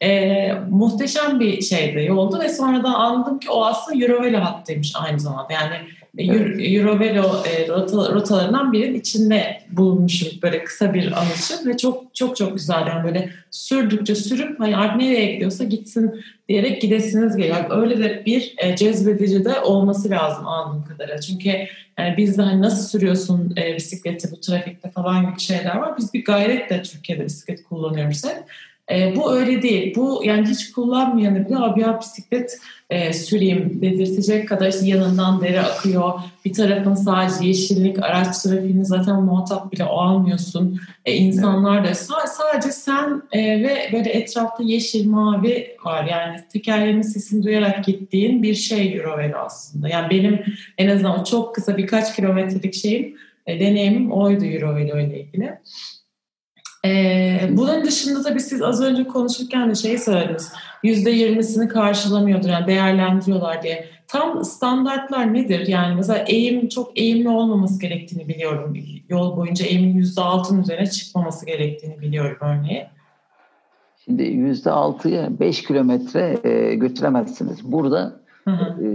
e, 0.04 0.52
muhteşem 0.70 1.40
bir 1.40 1.62
şeydi 1.62 2.06
yoldu 2.06 2.40
ve 2.40 2.50
sonradan 2.50 2.94
anladım 2.94 3.40
ki 3.40 3.50
o 3.50 3.66
aslında 3.66 4.04
Eurovelo 4.04 4.40
hattıymış 4.40 4.94
aynı 4.96 5.20
zamanda. 5.20 5.54
Yani 5.54 5.76
evet. 6.18 6.58
Eurovelo 6.60 7.44
e, 7.46 7.68
rota, 7.68 8.14
rotalarından 8.14 8.74
birinin 8.74 9.00
içinde 9.00 9.62
bulunmuşum 9.72 10.30
böyle 10.42 10.64
kısa 10.64 10.94
bir 10.94 11.12
anışı 11.12 11.54
ve 11.66 11.78
çok 11.78 12.16
çok 12.16 12.36
çok 12.36 12.54
güzel 12.54 12.88
yani 12.88 13.04
böyle 13.04 13.30
sürdükçe 13.52 14.16
sürüp 14.16 14.60
hani 14.60 14.78
artık 14.78 14.98
nereye 14.98 15.34
gidiyorsa 15.34 15.64
gitsin 15.64 16.22
diyerek 16.50 16.82
gidesiniz 16.82 17.36
geliyor. 17.36 17.56
Yani 17.58 17.82
öyle 17.82 18.04
de 18.04 18.26
bir 18.26 18.54
e, 18.58 18.76
cezbedici 18.76 19.46
de 19.46 19.60
olması 19.60 20.10
lazım 20.10 20.48
anladığım 20.48 20.86
kadarıyla. 20.86 21.22
Çünkü 21.22 21.50
yani 22.00 22.18
bizde 22.18 22.42
hani 22.42 22.62
nasıl 22.62 22.88
sürüyorsun 22.88 23.56
e, 23.58 23.76
bisikleti 23.76 24.32
bu 24.32 24.40
trafikte 24.40 24.92
falan 24.92 25.30
gibi 25.30 25.40
şeyler 25.40 25.76
var. 25.76 25.98
Biz 25.98 26.14
bir 26.14 26.26
gayretle 26.26 26.84
Türkiye'de 26.84 27.26
bisiklet 27.26 27.64
kullanıyoruz 27.64 28.26
hep. 28.26 28.44
E, 28.92 29.16
bu 29.16 29.34
öyle 29.34 29.62
değil. 29.62 29.96
Bu 29.96 30.22
yani 30.26 30.48
hiç 30.48 30.72
kullanmayanı 30.72 31.46
bile 31.46 31.58
abi 31.58 31.82
ya 31.82 32.00
bisiklet 32.00 32.60
e, 32.90 33.14
süreyim 33.14 33.82
dedirtecek 33.82 34.50
kadar 34.50 34.68
işte 34.68 34.86
yanından 34.86 35.42
deri 35.42 35.62
akıyor. 35.62 36.14
Bir 36.46 36.54
tarafın 36.54 36.96
sadece 36.96 37.48
yeşillik, 37.48 38.04
araç 38.04 38.38
trafiğini 38.38 38.86
zaten 38.86 39.24
muhatap 39.24 39.72
bile 39.72 39.84
almıyorsun. 39.84 40.80
E, 41.06 41.14
insanlar 41.14 41.84
da 41.84 41.94
sadece 41.96 42.72
sen 42.72 43.22
e, 43.32 43.40
ve 43.64 43.90
böyle 43.94 44.10
etrafta 44.10 44.64
yeşil, 44.64 45.10
mavi 45.10 45.78
var. 45.86 46.04
Yani 46.04 46.40
tekerlerin 46.54 47.02
sesini 47.02 47.44
duyarak 47.44 47.86
gittiğin 47.86 48.44
bir 48.44 48.56
şey 48.56 48.98
Eurovelo 48.98 49.38
aslında. 49.38 49.90
Yani 49.90 50.10
benim 50.10 50.44
en 50.78 50.90
azından 50.90 51.24
çok 51.24 51.56
kısa 51.56 51.78
birkaç 51.78 52.16
kilometrelik 52.16 52.74
şeyim, 52.74 53.16
e, 53.46 53.60
deneyimim 53.60 54.12
oydu 54.12 54.46
Eurovelo 54.46 55.00
ile 55.00 55.22
ilgili. 55.22 55.58
Ee, 56.86 57.50
bunun 57.52 57.86
dışında 57.86 58.22
tabii 58.22 58.40
siz 58.40 58.62
az 58.62 58.82
önce 58.82 59.08
konuşurken 59.08 59.70
de 59.70 59.76
şey 59.76 59.98
söylediniz. 59.98 60.52
Yüzde 60.84 61.12
yirmisini 61.12 61.68
karşılamıyordur 61.68 62.50
yani 62.50 62.68
değerlendiriyorlar 62.68 63.64
diye. 63.64 63.86
Tam 64.08 64.46
standartlar 64.46 65.34
nedir? 65.34 65.68
Yani 65.68 65.96
mesela 65.96 66.26
eğim 66.28 66.68
çok 66.70 67.00
eğimli 67.00 67.30
olmaması 67.30 67.82
gerektiğini 67.82 68.28
biliyorum. 68.28 68.78
Yol 69.10 69.38
boyunca 69.38 69.66
eğimin 69.66 69.94
yüzde 69.94 70.22
altının 70.22 70.62
üzerine 70.62 70.90
çıkmaması 70.90 71.46
gerektiğini 71.46 72.02
biliyorum 72.02 72.38
örneğin. 72.42 72.86
Şimdi 74.06 74.24
yüzde 74.24 74.72
altıya 74.72 75.40
beş 75.40 75.64
kilometre 75.64 76.38
e, 76.44 76.76
götüremezsiniz. 76.76 77.72
Burada 77.72 78.20
hı 78.44 78.52
hı. 78.52 78.86
E, 78.86 78.88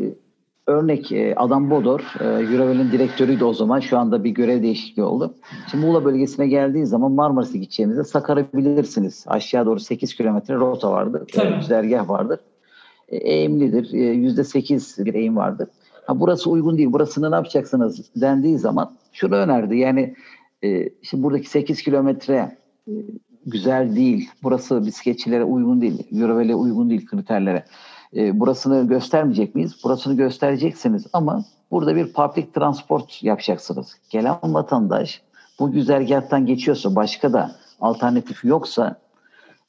Örnek 0.67 1.13
e, 1.13 1.35
Adam 1.37 1.71
Bodor, 1.71 2.01
e, 2.21 2.25
Eurovel'in 2.25 2.93
direktörüydü 2.93 3.45
o 3.45 3.55
zaman. 3.55 3.81
Şu 3.81 3.99
anda 3.99 4.25
bir 4.25 4.31
görev 4.31 4.63
değişikliği 4.63 5.03
oldu. 5.03 5.35
Şimdi 5.71 5.87
Muğla 5.87 6.05
bölgesine 6.05 6.47
geldiği 6.47 6.87
zaman 6.87 7.13
Marmaris'e 7.13 7.59
gideceğinizde 7.59 8.05
Sakar'a 8.05 8.53
bilirsiniz. 8.55 9.25
Aşağı 9.29 9.67
doğru 9.67 9.81
8 9.81 10.15
kilometre 10.15 10.55
rota 10.55 10.93
vardır. 10.93 11.23
Tabii. 11.33 11.57
Güzergah 11.57 12.09
vardır. 12.09 12.41
E, 13.09 13.17
eğimlidir. 13.17 13.85
%8 13.85 15.05
bir 15.05 15.15
eğim 15.15 15.37
vardır. 15.37 15.69
Ha, 16.07 16.21
burası 16.21 16.51
uygun 16.51 16.79
değil. 16.79 16.93
Burasını 16.93 17.31
ne 17.31 17.35
yapacaksınız 17.35 18.11
dendiği 18.17 18.59
zaman 18.59 18.93
şunu 19.13 19.35
önerdi. 19.35 19.77
Yani 19.77 20.15
şimdi 21.03 21.23
buradaki 21.23 21.51
8 21.51 21.83
kilometre 21.83 22.57
güzel 23.47 23.97
değil. 23.97 24.31
Burası 24.43 24.87
bisikletçilere 24.87 25.45
uygun 25.45 25.81
değil. 25.81 26.21
Eurovel'e 26.21 26.55
uygun 26.55 26.91
değil 26.91 27.07
kriterlere 27.07 27.65
e, 28.17 28.41
burasını 28.41 28.89
göstermeyecek 28.89 29.55
miyiz? 29.55 29.77
Burasını 29.85 30.17
göstereceksiniz 30.17 31.07
ama 31.13 31.45
burada 31.71 31.97
bir 31.97 32.13
public 32.13 32.47
transport 32.55 33.23
yapacaksınız. 33.23 33.97
Gelen 34.11 34.39
vatandaş 34.43 35.23
bu 35.59 35.73
güzergahtan 35.73 36.47
geçiyorsa 36.47 36.97
başka 36.97 37.33
da 37.33 37.57
alternatif 37.81 38.45
yoksa 38.45 38.97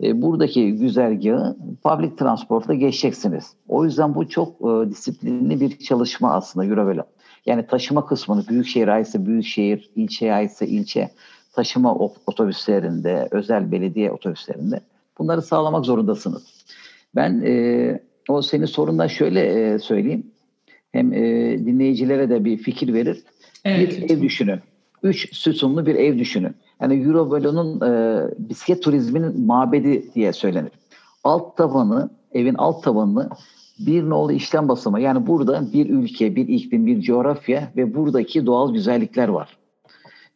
e, 0.04 0.22
buradaki 0.22 0.72
güzergahı 0.72 1.58
public 1.84 2.16
transportla 2.16 2.74
geçeceksiniz. 2.74 3.54
O 3.68 3.86
yüzden 3.86 4.16
bu 4.16 4.30
çok 4.30 4.50
e, 4.50 4.90
disiplinli 4.90 5.60
bir 5.60 5.78
çalışma 5.78 6.34
aslında 6.34 6.66
Eurovelo. 6.66 7.04
Yani 7.46 7.68
taşıma 7.68 8.06
kısmını 8.06 8.48
büyükşehir 8.48 8.88
aitse 8.88 9.26
büyükşehir, 9.26 9.92
ilçeye 9.96 10.34
aitse 10.34 10.68
ilçe 10.68 11.10
taşıma 11.54 11.96
otobüslerinde, 12.28 13.28
özel 13.32 13.72
belediye 13.72 14.12
otobüslerinde 14.12 14.82
bunları 15.18 15.42
sağlamak 15.42 15.86
zorundasınız. 15.86 16.44
Ben 17.16 17.42
e, 17.46 18.00
o 18.30 18.42
senin 18.42 18.66
sorundan 18.66 19.08
şöyle 19.08 19.74
e, 19.74 19.80
söyleyeyim. 19.80 20.28
Hem 20.92 21.14
e, 21.14 21.20
dinleyicilere 21.66 22.30
de 22.30 22.46
bir 22.46 22.58
fikir 22.58 22.94
verir. 22.94 23.24
Evet. 23.66 24.02
Bir 24.02 24.10
ev 24.10 24.22
düşünün. 24.22 24.60
Üç 25.04 25.36
sütunlu 25.36 25.86
bir 25.86 25.96
ev 25.96 26.20
düşünün. 26.20 26.56
Yani 26.82 27.04
Eurovolo'nun 27.04 27.82
e, 27.82 28.22
bisiklet 28.50 28.84
turizminin 28.84 29.46
mabedi 29.46 30.14
diye 30.16 30.34
söylenir. 30.34 30.72
Alt 31.24 31.58
tabanı, 31.58 32.10
evin 32.32 32.56
alt 32.56 32.84
tabanını 32.84 33.30
bir 33.80 34.10
nolu 34.10 34.32
işlem 34.32 34.70
basımı. 34.70 35.02
Yani 35.02 35.28
burada 35.28 35.74
bir 35.74 35.90
ülke, 35.90 36.36
bir 36.36 36.48
iklim, 36.48 36.86
bir 36.86 37.02
coğrafya 37.02 37.72
ve 37.78 37.96
buradaki 37.96 38.46
doğal 38.46 38.74
güzellikler 38.74 39.28
var. 39.28 39.58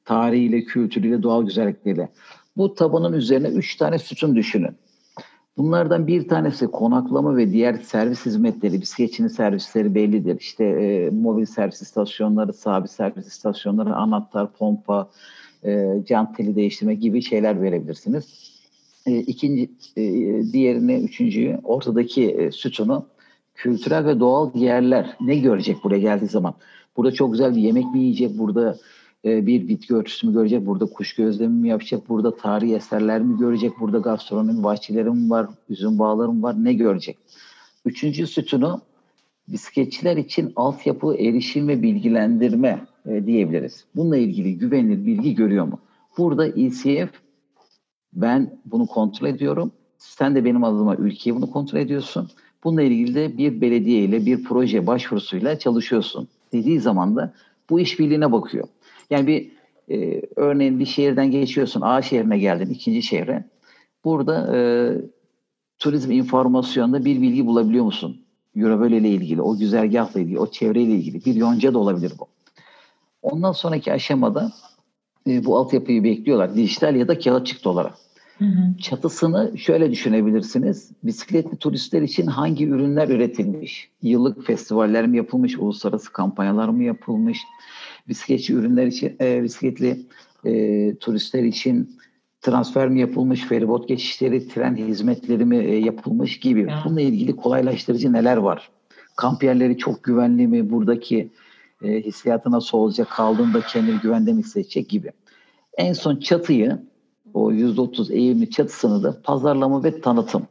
Tarihiyle, 0.05 0.63
kültürüyle, 0.63 1.23
doğal 1.23 1.45
güzellikleriyle. 1.45 2.09
Bu 2.57 2.75
tabanın 2.75 3.13
üzerine 3.13 3.47
üç 3.47 3.75
tane 3.75 3.99
sütun 3.99 4.35
düşünün. 4.35 4.75
Bunlardan 5.57 6.07
bir 6.07 6.27
tanesi 6.27 6.67
konaklama 6.67 7.37
ve 7.37 7.51
diğer 7.51 7.73
servis 7.73 8.25
hizmetleri, 8.25 8.81
bisikletçinin 8.81 9.27
servisleri 9.27 9.95
bellidir. 9.95 10.37
İşte 10.39 10.63
e, 10.65 11.09
mobil 11.09 11.45
servis 11.45 11.81
istasyonları, 11.81 12.53
sabit 12.53 12.91
servis 12.91 13.27
istasyonları, 13.27 13.95
anahtar, 13.95 14.53
pompa, 14.53 15.09
e, 15.63 16.03
teli 16.37 16.55
değiştirme 16.55 16.95
gibi 16.95 17.21
şeyler 17.21 17.61
verebilirsiniz. 17.61 18.53
E, 19.05 19.17
ikinci, 19.17 19.71
e, 19.97 20.03
diğerini, 20.53 20.95
üçüncüyü, 20.95 21.57
ortadaki 21.63 22.31
e, 22.31 22.51
sütunu 22.51 23.05
kültürel 23.55 24.05
ve 24.05 24.19
doğal 24.19 24.55
yerler 24.55 25.17
ne 25.21 25.35
görecek 25.35 25.83
buraya 25.83 25.99
geldiği 25.99 26.27
zaman? 26.27 26.53
Burada 26.97 27.11
çok 27.11 27.31
güzel 27.31 27.55
bir 27.55 27.61
yemek 27.61 27.85
mi 27.85 27.99
yiyecek? 27.99 28.37
Burada 28.37 28.77
bir 29.27 29.67
bitki 29.67 29.95
örtüsü 29.95 30.27
mü 30.27 30.33
görecek, 30.33 30.65
burada 30.65 30.85
kuş 30.85 31.15
gözlemi 31.15 31.61
mi 31.61 31.69
yapacak, 31.69 32.09
burada 32.09 32.35
tarihi 32.35 32.75
eserler 32.75 33.21
mi 33.21 33.37
görecek, 33.37 33.79
burada 33.79 33.97
gastronomi 33.97 34.63
bahçeleri 34.63 35.09
mi 35.09 35.29
var, 35.29 35.47
üzüm 35.69 35.99
bağları 35.99 36.31
mı 36.31 36.43
var, 36.43 36.63
ne 36.63 36.73
görecek? 36.73 37.17
Üçüncü 37.85 38.27
sütunu 38.27 38.81
bisikletçiler 39.47 40.17
için 40.17 40.53
altyapı, 40.55 41.15
erişim 41.15 41.67
ve 41.67 41.81
bilgilendirme 41.81 42.85
e, 43.05 43.25
diyebiliriz. 43.25 43.85
Bununla 43.95 44.17
ilgili 44.17 44.57
güvenilir 44.57 45.05
bilgi 45.05 45.35
görüyor 45.35 45.65
mu? 45.65 45.79
Burada 46.17 46.47
ECF 46.47 47.09
ben 48.13 48.59
bunu 48.65 48.85
kontrol 48.85 49.27
ediyorum. 49.27 49.71
Sen 49.97 50.35
de 50.35 50.45
benim 50.45 50.63
adıma 50.63 50.95
ülkeyi 50.95 51.35
bunu 51.35 51.51
kontrol 51.51 51.79
ediyorsun. 51.79 52.29
Bununla 52.63 52.81
ilgili 52.81 53.15
de 53.15 53.37
bir 53.37 53.61
belediye 53.61 54.03
ile 54.03 54.25
bir 54.25 54.43
proje 54.43 54.87
başvurusuyla 54.87 55.59
çalışıyorsun 55.59 56.27
dediği 56.53 56.79
zaman 56.79 57.15
da 57.15 57.33
bu 57.69 57.79
işbirliğine 57.79 58.31
bakıyor. 58.31 58.67
Yani 59.09 59.27
bir 59.27 59.51
e, 59.89 60.21
örneğin 60.35 60.79
bir 60.79 60.85
şehirden 60.85 61.31
geçiyorsun 61.31 61.81
A 61.81 62.01
şehrine 62.01 62.37
geldin 62.37 62.69
ikinci 62.69 63.01
şehre. 63.01 63.45
Burada 64.05 64.57
e, 64.57 64.59
turizm 65.79 66.11
informasyonunda 66.11 67.05
bir 67.05 67.21
bilgi 67.21 67.45
bulabiliyor 67.45 67.85
musun? 67.85 68.21
Eurovöl 68.55 68.91
ile 68.91 69.09
ilgili, 69.09 69.41
o 69.41 69.57
güzergahla 69.57 70.19
ilgili, 70.19 70.39
o 70.39 70.51
çevreyle 70.51 70.91
ilgili 70.91 71.25
bir 71.25 71.35
yonca 71.35 71.73
da 71.73 71.79
olabilir 71.79 72.13
bu. 72.19 72.27
Ondan 73.21 73.51
sonraki 73.51 73.93
aşamada 73.93 74.51
e, 75.27 75.45
bu 75.45 75.57
altyapıyı 75.57 76.03
bekliyorlar. 76.03 76.55
Dijital 76.55 76.95
ya 76.95 77.07
da 77.07 77.19
kağıt 77.19 77.47
çıktı 77.47 77.69
olarak. 77.69 77.93
Hı 78.37 78.45
hı. 78.45 78.77
Çatısını 78.77 79.57
şöyle 79.57 79.91
düşünebilirsiniz. 79.91 80.91
Bisikletli 81.03 81.57
turistler 81.57 82.01
için 82.01 82.27
hangi 82.27 82.67
ürünler 82.67 83.09
üretilmiş? 83.09 83.89
Yıllık 84.01 84.45
festivaller 84.45 85.07
mi 85.07 85.17
yapılmış? 85.17 85.57
Uluslararası 85.57 86.13
kampanyalar 86.13 86.69
mı 86.69 86.83
yapılmış? 86.83 87.39
Bisikletçi 88.09 88.53
ürünler 88.53 88.87
için, 88.87 89.15
e, 89.21 89.43
bisikletli 89.43 90.05
e, 90.45 90.95
turistler 90.95 91.43
için 91.43 91.97
transfer 92.41 92.89
mi 92.89 92.99
yapılmış, 92.99 93.41
feribot 93.41 93.87
geçişleri, 93.87 94.47
tren 94.47 94.75
hizmetleri 94.75 95.45
mi 95.45 95.57
e, 95.57 95.75
yapılmış 95.75 96.39
gibi. 96.39 96.61
Ya. 96.61 96.81
Bununla 96.85 97.01
ilgili 97.01 97.35
kolaylaştırıcı 97.35 98.13
neler 98.13 98.37
var? 98.37 98.69
Kamp 99.15 99.43
yerleri 99.43 99.77
çok 99.77 100.03
güvenli 100.03 100.47
mi? 100.47 100.69
Buradaki 100.69 101.29
e, 101.83 102.01
hissiyatı 102.01 102.51
nasıl 102.51 102.77
olacak? 102.77 103.07
Kaldığında 103.11 103.61
kendini 103.61 103.99
güvende 103.99 104.33
mi 104.33 104.39
hissedecek 104.39 104.89
gibi. 104.89 105.11
En 105.77 105.93
son 105.93 106.15
çatıyı, 106.15 106.79
o 107.33 107.51
%30 107.51 108.13
eğimli 108.13 108.49
çatısını 108.49 109.03
da 109.03 109.21
pazarlama 109.23 109.83
ve 109.83 110.01
tanıtım. 110.01 110.47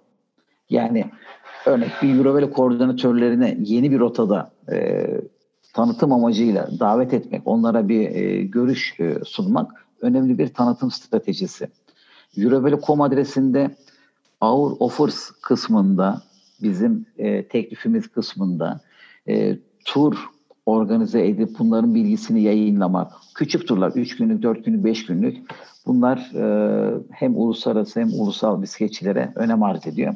Yani 0.71 1.05
örnek 1.67 1.91
bir 2.03 2.19
Eurovelo 2.19 2.51
koordinatörlerine 2.51 3.59
yeni 3.61 3.91
bir 3.91 3.99
rotada 3.99 4.51
e, 4.73 5.07
tanıtım 5.77 6.13
amacıyla 6.13 6.69
davet 6.81 7.15
etmek, 7.15 7.43
onlara 7.45 7.89
bir 7.89 8.11
e, 8.11 8.43
görüş 8.43 9.01
e, 9.01 9.19
sunmak 9.25 9.87
önemli 10.01 10.39
bir 10.39 10.49
tanıtım 10.49 10.91
stratejisi. 10.91 11.69
Eurovelo.com 12.37 13.01
adresinde 13.01 13.77
Our 14.41 14.77
Offers 14.81 15.31
kısmında, 15.31 16.23
bizim 16.63 17.07
e, 17.19 17.49
teklifimiz 17.49 18.09
kısmında 18.09 18.81
e, 19.29 19.59
tur 19.85 20.17
organize 20.67 21.27
edip 21.27 21.59
bunların 21.59 21.95
bilgisini 21.95 22.43
yayınlamak. 22.43 23.13
Küçük 23.35 23.69
turlar, 23.69 23.93
3 23.95 24.17
günlük, 24.17 24.43
4 24.43 24.65
günlük, 24.65 24.85
5 24.85 25.07
günlük. 25.07 25.37
Bunlar 25.87 26.31
e, 26.35 27.01
hem 27.11 27.37
uluslararası 27.37 28.01
hem 28.01 28.09
ulusal 28.09 28.63
bisikletçilere 28.63 29.33
önem 29.35 29.63
arz 29.63 29.87
ediyor. 29.87 30.15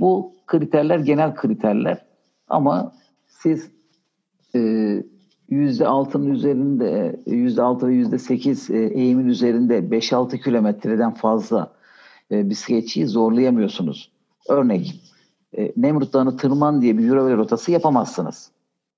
Bu 0.00 0.32
kriterler 0.46 0.98
genel 0.98 1.34
kriterler 1.34 2.04
ama 2.48 2.92
siz 3.26 3.77
yüzde 5.48 5.86
altının 5.86 6.30
üzerinde 6.30 7.20
yüzde 7.26 7.62
altı 7.62 7.88
ve 7.88 7.94
yüzde 7.94 8.18
sekiz 8.18 8.70
e, 8.70 8.78
eğimin 8.78 9.26
üzerinde 9.26 9.78
5-6 9.78 10.40
kilometreden 10.42 11.14
fazla 11.14 11.72
e, 12.30 12.50
bisikletçiyi 12.50 13.06
zorlayamıyorsunuz. 13.06 14.10
Örnek 14.48 15.00
e, 15.58 15.72
Nemrut 15.76 16.12
Dağı'nı 16.12 16.36
tırman 16.36 16.82
diye 16.82 16.98
bir 16.98 17.08
Eurovelo 17.08 17.36
rotası 17.36 17.72
yapamazsınız. 17.72 18.50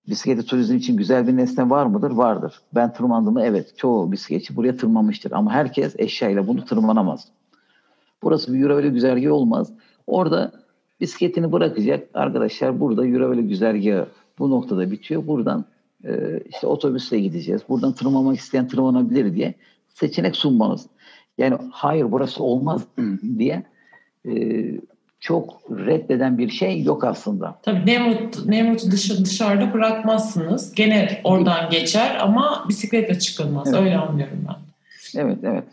Bisiklet 0.09 0.49
turizm 0.49 0.77
için 0.77 0.97
güzel 0.97 1.27
bir 1.27 1.37
nesne 1.37 1.71
var 1.71 1.87
mıdır? 1.87 2.11
Vardır. 2.11 2.61
Ben 2.75 2.93
tırmandım 2.93 3.33
mı? 3.33 3.43
Evet. 3.45 3.77
Çoğu 3.77 4.13
bisikletçi 4.13 4.57
buraya 4.57 4.77
tırmanmıştır. 4.77 5.33
Ama 5.33 5.53
herkes 5.53 5.95
eşyayla 5.99 6.47
bunu 6.47 6.65
tırmanamaz. 6.65 7.29
Burası 8.23 8.55
bir 8.55 8.61
Eurovelo 8.61 8.93
güzergahı 8.93 9.35
olmaz. 9.35 9.73
Orada 10.07 10.53
bisikletini 11.01 11.53
bırakacak. 11.53 12.09
Arkadaşlar 12.15 12.81
burada 12.81 13.07
Eurovelo 13.07 13.49
güzergahı 13.49 14.07
bu 14.41 14.51
noktada 14.51 14.91
bitiyor. 14.91 15.27
Buradan 15.27 15.65
e, 16.05 16.41
işte 16.51 16.67
otobüsle 16.67 17.21
gideceğiz. 17.21 17.63
Buradan 17.69 17.93
tırmanmak 17.93 18.39
isteyen 18.39 18.69
tırmanabilir 18.69 19.35
diye 19.35 19.55
seçenek 19.89 20.37
sunmanız. 20.37 20.87
Yani 21.39 21.57
hayır 21.73 22.13
burası 22.13 22.43
olmaz 22.45 22.83
diye 23.39 23.63
e, 24.29 24.33
çok 25.21 25.61
reddeden 25.71 26.39
bir 26.39 26.51
şey 26.51 26.83
yok 26.83 27.05
aslında. 27.05 27.59
Tabii 27.63 27.87
Nemrut, 27.87 28.47
Nemrut'u 28.47 28.91
dışarı, 28.91 29.25
dışarıda 29.25 29.73
bırakmazsınız. 29.73 30.75
Gene 30.75 31.21
oradan 31.25 31.71
geçer 31.71 32.19
ama 32.21 32.65
bisikletle 32.69 33.19
çıkılmaz. 33.19 33.69
Evet. 33.69 33.81
Öyle 33.81 33.97
anlıyorum 33.97 34.47
ben. 34.49 34.57
Evet, 35.21 35.39
evet. 35.43 35.65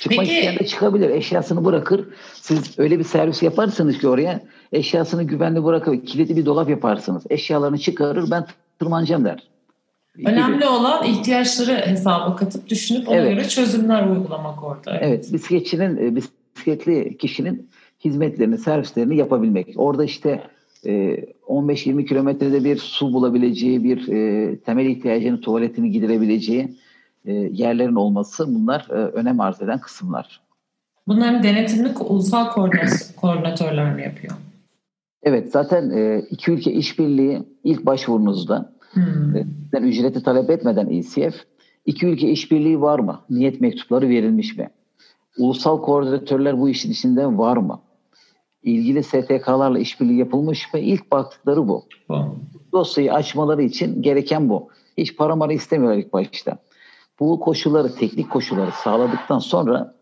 Çıkmak 0.00 0.26
Peki. 0.26 0.34
isteyen 0.34 0.58
de 0.58 0.66
çıkabilir. 0.66 1.10
Eşyasını 1.10 1.64
bırakır. 1.64 2.08
Siz 2.34 2.78
öyle 2.78 2.98
bir 2.98 3.04
servis 3.04 3.42
yaparsınız 3.42 3.98
ki 3.98 4.08
oraya 4.08 4.40
eşyasını 4.72 5.22
güvenli 5.22 5.64
bırakır. 5.64 6.06
Kilitli 6.06 6.36
bir 6.36 6.46
dolap 6.46 6.70
yaparsınız. 6.70 7.22
Eşyalarını 7.30 7.78
çıkarır 7.78 8.30
ben 8.30 8.46
tırmanacağım 8.78 9.24
der. 9.24 9.42
Önemli 10.24 10.56
gibi. 10.56 10.66
olan 10.66 11.04
ihtiyaçları 11.04 11.72
hesaba 11.72 12.36
katıp 12.36 12.68
düşünüp 12.68 13.08
ona 13.08 13.16
evet. 13.16 13.34
göre 13.34 13.48
çözümler 13.48 14.06
uygulamak 14.06 14.64
orada. 14.64 14.90
Evet, 14.90 15.02
evet 15.02 15.32
bisikletçinin, 15.32 15.96
e, 15.96 16.16
bisikletli 16.16 17.16
kişinin 17.18 17.70
hizmetlerini, 18.04 18.58
servislerini 18.58 19.16
yapabilmek. 19.16 19.74
Orada 19.76 20.04
işte 20.04 20.42
15-20 20.84 22.02
e, 22.02 22.04
kilometrede 22.04 22.64
bir 22.64 22.76
su 22.76 23.12
bulabileceği, 23.12 23.84
bir 23.84 24.08
e, 24.08 24.56
temel 24.58 24.86
ihtiyacını, 24.86 25.40
tuvaletini 25.40 25.90
giderebileceği 25.90 26.76
yerlerin 27.24 27.94
olması 27.94 28.54
bunlar 28.54 28.90
önem 28.90 29.40
arz 29.40 29.62
eden 29.62 29.80
kısımlar. 29.80 30.40
Bunların 31.08 31.42
denetimini 31.42 31.98
ulusal 31.98 32.50
koordinatörler 33.16 33.94
mi 33.94 34.02
yapıyor? 34.02 34.34
Evet, 35.22 35.52
zaten 35.52 35.90
iki 36.30 36.50
ülke 36.50 36.72
işbirliği 36.72 37.42
ilk 37.64 37.86
başvurunuzda 37.86 38.72
Hmm. 38.92 39.34
ücreti 39.82 40.22
talep 40.22 40.50
etmeden 40.50 40.90
ECF 40.90 41.34
iki 41.86 42.06
ülke 42.06 42.28
işbirliği 42.28 42.80
var 42.80 42.98
mı? 42.98 43.20
Niyet 43.30 43.60
mektupları 43.60 44.08
verilmiş 44.08 44.56
mi? 44.56 44.70
Ulusal 45.38 45.82
koordinatörler 45.82 46.60
bu 46.60 46.68
işin 46.68 46.90
içinde 46.90 47.26
var 47.26 47.56
mı? 47.56 47.80
İlgili 48.62 49.02
STK'larla 49.02 49.78
işbirliği 49.78 50.18
yapılmış 50.18 50.74
mı? 50.74 50.80
İlk 50.80 51.12
baktıkları 51.12 51.68
bu. 51.68 51.84
Hmm. 52.06 52.16
Dosyayı 52.72 53.14
açmaları 53.14 53.62
için 53.62 54.02
gereken 54.02 54.48
bu. 54.48 54.68
Hiç 54.98 55.16
para 55.16 55.36
mara 55.36 55.52
istemiyorlar 55.52 55.98
ilk 55.98 56.12
başta. 56.12 56.58
Bu 57.20 57.40
koşulları, 57.40 57.94
teknik 57.94 58.30
koşulları 58.30 58.70
sağladıktan 58.72 59.38
sonra 59.38 59.94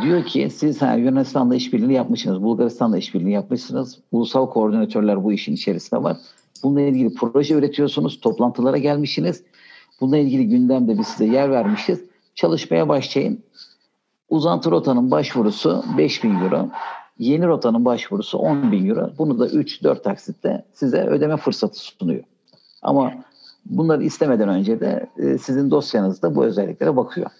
diyor 0.00 0.24
ki 0.24 0.50
siz 0.50 0.82
ha, 0.82 0.94
Yunanistan'la 0.94 1.54
işbirliğini 1.54 1.94
yapmışsınız, 1.94 2.42
Bulgaristan'la 2.42 2.98
işbirliğini 2.98 3.32
yapmışsınız. 3.32 3.98
Ulusal 4.12 4.50
koordinatörler 4.50 5.24
bu 5.24 5.32
işin 5.32 5.54
içerisinde 5.54 6.02
var. 6.02 6.16
Bununla 6.62 6.80
ilgili 6.80 7.14
proje 7.14 7.54
üretiyorsunuz, 7.54 8.20
toplantılara 8.20 8.78
gelmişsiniz. 8.78 9.42
Bununla 10.00 10.16
ilgili 10.16 10.48
gündemde 10.48 10.98
biz 10.98 11.06
size 11.06 11.26
yer 11.26 11.50
vermişiz. 11.50 12.04
Çalışmaya 12.34 12.88
başlayın. 12.88 13.44
Uzantı 14.28 14.70
rotanın 14.70 15.10
başvurusu 15.10 15.84
5 15.98 16.24
bin 16.24 16.40
euro. 16.40 16.68
Yeni 17.18 17.46
rotanın 17.46 17.84
başvurusu 17.84 18.38
10 18.38 18.72
bin 18.72 18.88
euro. 18.88 19.10
Bunu 19.18 19.38
da 19.38 19.46
3-4 19.48 20.02
taksitte 20.02 20.64
size 20.72 21.02
ödeme 21.02 21.36
fırsatı 21.36 21.78
sunuyor. 21.78 22.24
Ama 22.82 23.12
bunları 23.70 24.04
istemeden 24.04 24.48
önce 24.48 24.80
de 24.80 25.06
e, 25.18 25.38
sizin 25.38 25.70
dosyanızda 25.70 26.34
bu 26.34 26.44
özelliklere 26.44 26.96
bakıyor. 26.96 27.30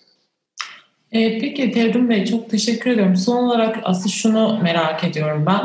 E, 1.13 1.39
peki 1.39 1.73
Tevrim 1.73 2.11
Bey 2.11 2.25
çok 2.25 2.51
teşekkür 2.51 2.91
ediyorum. 2.91 3.17
Son 3.17 3.45
olarak 3.45 3.81
asıl 3.83 4.11
şunu 4.11 4.59
merak 4.63 5.05
ediyorum 5.05 5.45
ben. 5.47 5.61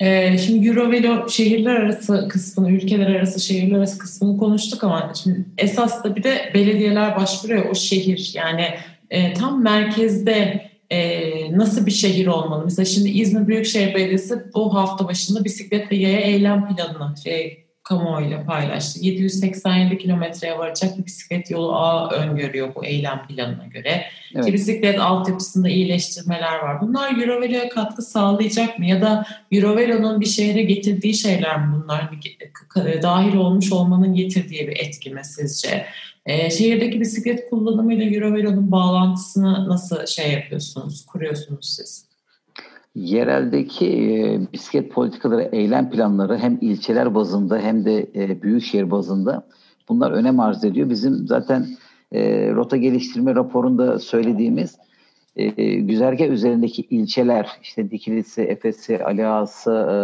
Ee, 0.00 0.38
şimdi 0.38 0.68
Eurovelo 0.68 1.28
şehirler 1.28 1.74
arası 1.74 2.28
kısmını, 2.28 2.70
ülkeler 2.70 3.06
arası 3.06 3.40
şehirler 3.40 3.78
arası 3.78 3.98
kısmını 3.98 4.38
konuştuk 4.38 4.84
ama 4.84 5.12
şimdi 5.22 5.44
esas 5.58 6.04
da 6.04 6.16
bir 6.16 6.22
de 6.22 6.50
belediyeler 6.54 7.16
başvuruyor 7.16 7.70
o 7.70 7.74
şehir. 7.74 8.32
Yani 8.34 8.64
e, 9.10 9.32
tam 9.32 9.62
merkezde 9.62 10.70
e, 10.90 11.58
nasıl 11.58 11.86
bir 11.86 11.90
şehir 11.90 12.26
olmalı? 12.26 12.64
Mesela 12.64 12.86
şimdi 12.86 13.08
İzmir 13.08 13.46
Büyükşehir 13.46 13.94
Belediyesi 13.94 14.34
bu 14.54 14.74
hafta 14.74 15.08
başında 15.08 15.44
bisiklet 15.44 15.92
ve 15.92 15.96
yaya 15.96 16.20
eylem 16.20 16.68
planını 16.68 17.16
şey, 17.24 17.65
kamuoyuyla 17.88 18.44
paylaştı. 18.44 18.98
787 19.02 19.98
kilometreye 19.98 20.58
varacak 20.58 20.98
bir 20.98 21.06
bisiklet 21.06 21.50
yolu 21.50 21.72
ağı 21.72 22.10
öngörüyor 22.10 22.74
bu 22.74 22.84
eylem 22.84 23.26
planına 23.28 23.66
göre. 23.66 24.02
Evet. 24.34 24.46
Ki 24.46 24.52
bisiklet 24.52 25.00
altyapısında 25.00 25.68
iyileştirmeler 25.68 26.58
var. 26.58 26.80
Bunlar 26.80 27.18
Eurovelo'ya 27.18 27.68
katkı 27.68 28.02
sağlayacak 28.02 28.78
mı? 28.78 28.86
Ya 28.86 29.02
da 29.02 29.26
Eurovelo'nun 29.52 30.20
bir 30.20 30.26
şehre 30.26 30.62
getirdiği 30.62 31.14
şeyler 31.14 31.66
mi 31.66 31.74
bunlar? 31.74 32.10
Dahil 33.02 33.36
olmuş 33.36 33.72
olmanın 33.72 34.14
getirdiği 34.14 34.68
bir 34.68 34.76
etki 34.76 35.10
mi 35.10 35.24
sizce? 35.24 35.86
Ee, 36.26 36.50
şehirdeki 36.50 37.00
bisiklet 37.00 37.50
kullanımıyla 37.50 38.04
Eurovelo'nun 38.04 38.72
bağlantısını 38.72 39.68
nasıl 39.68 40.06
şey 40.06 40.32
yapıyorsunuz, 40.32 41.06
kuruyorsunuz 41.06 41.76
siz? 41.76 42.06
Yereldeki 42.96 43.86
e, 43.86 44.40
bisiklet 44.52 44.92
politikaları, 44.92 45.48
eylem 45.52 45.90
planları 45.90 46.38
hem 46.38 46.58
ilçeler 46.60 47.14
bazında 47.14 47.58
hem 47.58 47.84
de 47.84 48.06
e, 48.14 48.42
büyükşehir 48.42 48.90
bazında 48.90 49.46
bunlar 49.88 50.10
önem 50.10 50.40
arz 50.40 50.64
ediyor. 50.64 50.90
Bizim 50.90 51.26
zaten 51.26 51.66
e, 52.12 52.50
rota 52.52 52.76
geliştirme 52.76 53.34
raporunda 53.34 53.98
söylediğimiz 53.98 54.78
e, 55.36 55.74
güzergah 55.74 56.26
üzerindeki 56.26 56.82
ilçeler, 56.82 57.48
işte 57.62 57.90
Dikilisi, 57.90 58.42
Efes'i, 58.42 59.04
Ali 59.04 59.26
Ağası, 59.26 59.72
e, 59.72 59.96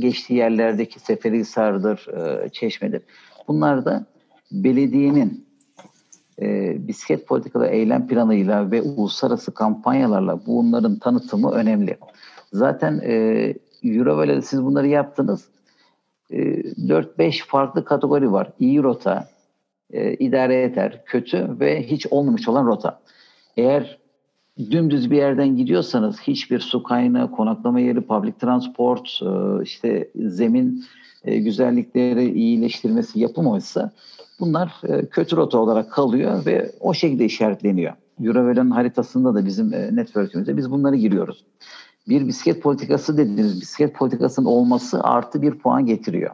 geçtiği 0.00 0.34
yerlerdeki 0.34 1.00
Seferihisar'dır, 1.00 2.06
e, 2.16 2.48
Çeşme'dir. 2.48 3.02
Bunlar 3.48 3.84
da 3.84 4.06
belediyenin 4.52 5.47
e, 6.42 6.76
bisiklet 6.88 7.26
politikaları 7.26 7.70
eylem 7.70 8.08
planıyla 8.08 8.70
ve 8.70 8.82
uluslararası 8.82 9.54
kampanyalarla 9.54 10.46
bunların 10.46 10.98
tanıtımı 10.98 11.50
önemli. 11.50 11.96
Zaten 12.52 13.00
e, 13.04 13.54
Eurovel'de 13.84 14.42
siz 14.42 14.64
bunları 14.64 14.86
yaptınız. 14.86 15.48
E, 16.30 16.36
4-5 16.36 17.46
farklı 17.46 17.84
kategori 17.84 18.32
var. 18.32 18.52
İyi 18.60 18.82
rota, 18.82 19.28
e, 19.92 20.14
idare 20.14 20.62
eder, 20.62 21.04
kötü 21.04 21.60
ve 21.60 21.82
hiç 21.82 22.06
olmamış 22.06 22.48
olan 22.48 22.66
rota. 22.66 23.00
Eğer 23.56 23.98
dümdüz 24.70 25.10
bir 25.10 25.16
yerden 25.16 25.56
gidiyorsanız 25.56 26.20
hiçbir 26.20 26.60
su 26.60 26.82
kaynağı, 26.82 27.30
konaklama 27.30 27.80
yeri, 27.80 28.00
public 28.00 28.32
transport, 28.32 29.20
e, 29.22 29.62
işte 29.62 30.10
zemin 30.14 30.84
e, 31.24 31.38
güzellikleri 31.38 32.32
iyileştirmesi 32.32 33.20
yapılmamışsa 33.20 33.92
Bunlar 34.40 34.80
e, 34.88 35.06
kötü 35.06 35.36
rota 35.36 35.58
olarak 35.58 35.92
kalıyor 35.92 36.46
ve 36.46 36.72
o 36.80 36.94
şekilde 36.94 37.24
işaretleniyor. 37.24 37.92
Eurovel'in 38.24 38.70
haritasında 38.70 39.34
da 39.34 39.46
bizim 39.46 39.74
e, 39.74 39.96
network'ümüzde 39.96 40.56
biz 40.56 40.70
bunları 40.70 40.96
giriyoruz. 40.96 41.44
Bir 42.08 42.28
bisiklet 42.28 42.62
politikası 42.62 43.18
dediğiniz 43.18 43.60
bisiklet 43.60 43.94
politikasının 43.94 44.46
olması 44.46 45.02
artı 45.02 45.42
bir 45.42 45.54
puan 45.54 45.86
getiriyor. 45.86 46.30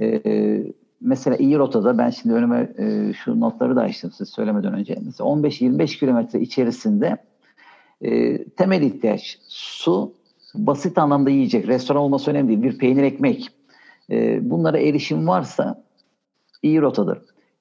Ee, 0.00 0.62
mesela 1.00 1.36
iyi 1.36 1.58
rotada 1.58 1.98
ben 1.98 2.10
şimdi 2.10 2.34
önüme 2.34 2.72
e, 2.78 3.12
şu 3.12 3.40
notları 3.40 3.76
da 3.76 3.80
açtım 3.80 4.10
size 4.10 4.24
söylemeden 4.24 4.74
önce. 4.74 4.98
Mesela 5.04 5.30
15-25 5.30 5.98
kilometre 5.98 6.40
içerisinde 6.40 7.16
e, 8.02 8.44
temel 8.44 8.82
ihtiyaç 8.82 9.38
su, 9.48 10.12
basit 10.54 10.98
anlamda 10.98 11.30
yiyecek. 11.30 11.68
Restoran 11.68 12.02
olması 12.02 12.30
önemli 12.30 12.48
değil. 12.48 12.62
Bir 12.62 12.78
peynir 12.78 13.02
ekmek. 13.02 13.50
E, 14.10 14.50
bunlara 14.50 14.78
erişim 14.78 15.28
varsa 15.28 15.83
iyi 16.64 16.80
rotadır. 16.80 17.18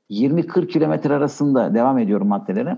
20-40 0.10 0.68
kilometre 0.68 1.14
arasında 1.14 1.74
devam 1.74 2.00
ediyorum 2.00 2.28
maddelere. 2.28 2.78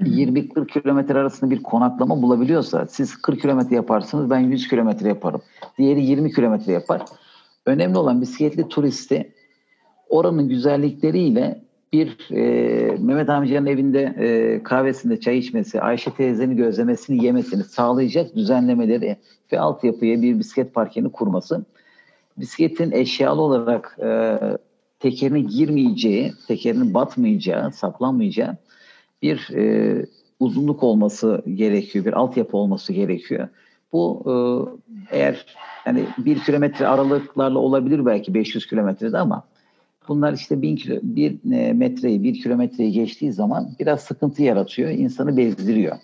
20-40 0.00 0.66
kilometre 0.66 1.18
arasında 1.18 1.50
bir 1.50 1.62
konaklama 1.62 2.22
bulabiliyorsa 2.22 2.86
siz 2.86 3.16
40 3.16 3.40
kilometre 3.40 3.76
yaparsınız 3.76 4.30
ben 4.30 4.38
100 4.38 4.68
kilometre 4.68 5.08
yaparım. 5.08 5.40
Diğeri 5.78 6.04
20 6.04 6.32
kilometre 6.32 6.72
yapar. 6.72 7.02
Önemli 7.66 7.98
olan 7.98 8.20
bisikletli 8.20 8.68
turisti 8.68 9.32
oranın 10.08 10.48
güzellikleriyle 10.48 11.62
bir 11.92 12.30
e, 12.30 12.42
Mehmet 13.00 13.28
amcanın 13.28 13.66
evinde 13.66 14.02
e, 14.18 14.62
kahvesinde 14.62 15.20
çay 15.20 15.38
içmesi, 15.38 15.80
Ayşe 15.80 16.10
teyzenin 16.10 16.56
gözlemesini 16.56 17.24
yemesini 17.24 17.64
sağlayacak 17.64 18.36
düzenlemeleri 18.36 19.16
ve 19.52 19.60
altyapıya 19.60 20.22
bir 20.22 20.38
bisiklet 20.38 20.74
parkini 20.74 21.12
kurması. 21.12 21.64
Bisikletin 22.36 22.92
eşyalı 22.92 23.42
olarak 23.42 23.98
e, 24.02 24.38
tekerinin 24.98 25.48
girmeyeceği, 25.48 26.32
tekerinin 26.48 26.94
batmayacağı, 26.94 27.72
saplanmayacağı 27.72 28.56
bir 29.22 29.50
e, 29.54 30.06
uzunluk 30.40 30.82
olması 30.82 31.42
gerekiyor, 31.54 32.04
bir 32.04 32.12
altyapı 32.12 32.56
olması 32.56 32.92
gerekiyor. 32.92 33.48
Bu 33.92 34.22
e, 34.26 34.34
eğer 35.16 35.46
yani 35.86 36.04
bir 36.18 36.40
kilometre 36.40 36.86
aralıklarla 36.86 37.58
olabilir 37.58 38.06
belki 38.06 38.34
500 38.34 38.66
kilometrede 38.66 39.18
ama 39.18 39.44
bunlar 40.08 40.32
işte 40.32 40.62
bin 40.62 40.76
kilo, 40.76 40.98
bir 41.02 41.52
e, 41.52 41.72
metreyi, 41.72 42.22
bir 42.22 42.42
kilometreyi 42.42 42.92
geçtiği 42.92 43.32
zaman 43.32 43.70
biraz 43.80 44.00
sıkıntı 44.00 44.42
yaratıyor, 44.42 44.90
insanı 44.90 45.36
bezdiriyor. 45.36 45.96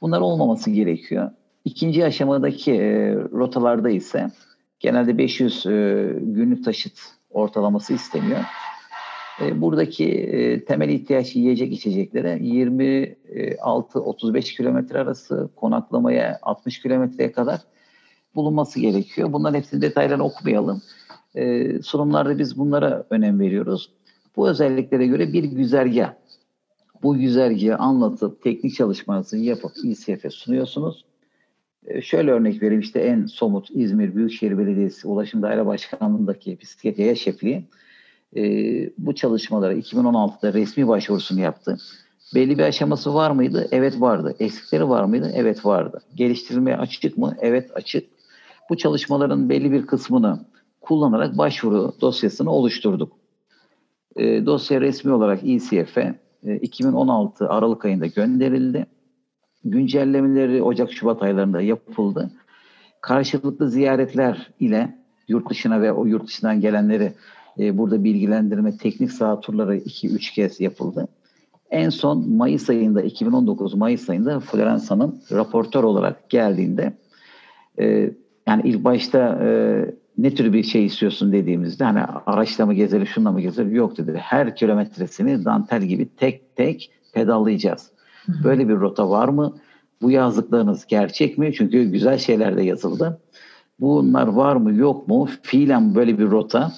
Bunlar 0.00 0.20
olmaması 0.20 0.70
gerekiyor. 0.70 1.30
İkinci 1.64 2.04
aşamadaki 2.04 2.72
e, 2.72 3.14
rotalarda 3.14 3.90
ise 3.90 4.30
genelde 4.80 5.18
500 5.18 5.66
e, 5.66 5.70
günlük 6.20 6.64
taşıt 6.64 6.98
ortalaması 7.34 7.94
isteniyor. 7.94 8.40
E, 9.40 9.60
buradaki 9.60 10.12
e, 10.12 10.64
temel 10.64 10.88
ihtiyaç 10.88 11.36
yiyecek 11.36 11.72
içeceklere 11.72 12.36
26-35 12.36 14.56
kilometre 14.56 14.98
arası 14.98 15.48
konaklamaya 15.56 16.38
60 16.42 16.82
kilometreye 16.82 17.32
kadar 17.32 17.60
bulunması 18.34 18.80
gerekiyor. 18.80 19.32
Bunların 19.32 19.58
hepsini 19.58 19.82
detaylarını 19.82 20.24
okumayalım. 20.24 20.82
E, 21.34 21.72
sunumlarda 21.82 22.38
biz 22.38 22.58
bunlara 22.58 23.06
önem 23.10 23.40
veriyoruz. 23.40 23.90
Bu 24.36 24.48
özelliklere 24.48 25.06
göre 25.06 25.32
bir 25.32 25.44
güzergah 25.44 26.12
bu 27.04 27.18
güzergahı 27.18 27.76
anlatıp 27.76 28.42
teknik 28.42 28.74
çalışmanızı 28.74 29.38
yapıp 29.38 29.72
İSYF'e 29.84 30.30
sunuyorsunuz. 30.30 31.04
E, 31.88 32.02
şöyle 32.02 32.30
örnek 32.30 32.62
vereyim 32.62 32.80
işte 32.80 33.00
en 33.00 33.26
somut 33.26 33.70
İzmir 33.70 34.14
Büyükşehir 34.14 34.58
Belediyesi 34.58 35.08
Ulaşım 35.08 35.42
Daire 35.42 35.66
Başkanlığı'ndaki 35.66 36.58
bisiklet 36.60 36.98
yaya 36.98 37.14
şefliği 37.14 37.64
e, 38.36 38.42
bu 38.98 39.14
çalışmalara 39.14 39.74
2016'da 39.74 40.52
resmi 40.52 40.88
başvurusunu 40.88 41.40
yaptı. 41.40 41.78
Belli 42.34 42.58
bir 42.58 42.62
aşaması 42.62 43.14
var 43.14 43.30
mıydı? 43.30 43.68
Evet 43.72 44.00
vardı. 44.00 44.36
Eksikleri 44.40 44.88
var 44.88 45.04
mıydı? 45.04 45.32
Evet 45.34 45.66
vardı. 45.66 46.02
Geliştirilmeye 46.14 46.76
açık 46.76 47.18
mı? 47.18 47.36
Evet 47.40 47.70
açık. 47.74 48.06
Bu 48.70 48.76
çalışmaların 48.76 49.48
belli 49.48 49.72
bir 49.72 49.86
kısmını 49.86 50.44
kullanarak 50.80 51.38
başvuru 51.38 51.92
dosyasını 52.00 52.50
oluşturduk. 52.50 53.12
E, 54.16 54.46
dosya 54.46 54.80
resmi 54.80 55.12
olarak 55.12 55.40
İSİF'e 55.42 56.14
e, 56.46 56.56
2016 56.56 57.48
Aralık 57.48 57.84
ayında 57.84 58.06
gönderildi. 58.06 58.86
Güncellemeleri 59.64 60.62
Ocak-Şubat 60.62 61.22
aylarında 61.22 61.60
yapıldı. 61.60 62.30
Karşılıklı 63.00 63.70
ziyaretler 63.70 64.50
ile 64.60 64.98
yurt 65.28 65.50
dışına 65.50 65.82
ve 65.82 65.92
o 65.92 66.06
yurt 66.06 66.26
dışından 66.26 66.60
gelenleri 66.60 67.12
e, 67.58 67.78
burada 67.78 68.04
bilgilendirme 68.04 68.76
teknik 68.76 69.12
saha 69.12 69.40
turları 69.40 69.76
2-3 69.76 70.34
kez 70.34 70.60
yapıldı. 70.60 71.08
En 71.70 71.90
son 71.90 72.30
Mayıs 72.30 72.70
ayında 72.70 73.02
2019 73.02 73.74
Mayıs 73.74 74.10
ayında 74.10 74.40
Floransa'nın 74.40 75.22
raportör 75.32 75.84
olarak 75.84 76.30
geldiğinde 76.30 76.92
e, 77.78 78.10
yani 78.48 78.62
ilk 78.64 78.84
başta 78.84 79.38
e, 79.42 79.48
ne 80.18 80.34
tür 80.34 80.52
bir 80.52 80.62
şey 80.62 80.86
istiyorsun 80.86 81.32
dediğimizde 81.32 81.84
hani 81.84 82.00
araçla 82.26 82.66
mı 82.66 82.74
gezelim 82.74 83.06
şunla 83.06 83.32
mı 83.32 83.40
gezelim 83.40 83.74
yok 83.74 83.96
dedi. 83.98 84.14
Her 84.16 84.56
kilometresini 84.56 85.44
dantel 85.44 85.82
gibi 85.82 86.08
tek 86.16 86.56
tek 86.56 86.90
pedallayacağız. 87.12 87.93
Böyle 88.28 88.68
bir 88.68 88.74
rota 88.74 89.10
var 89.10 89.28
mı? 89.28 89.56
Bu 90.02 90.10
yazdıklarınız 90.10 90.86
gerçek 90.86 91.38
mi? 91.38 91.54
Çünkü 91.54 91.84
güzel 91.84 92.18
şeyler 92.18 92.56
de 92.56 92.62
yazıldı. 92.62 93.20
Bunlar 93.80 94.26
var 94.26 94.56
mı 94.56 94.74
yok 94.74 95.08
mu? 95.08 95.28
Fiilen 95.42 95.94
böyle 95.94 96.18
bir 96.18 96.30
rota 96.30 96.72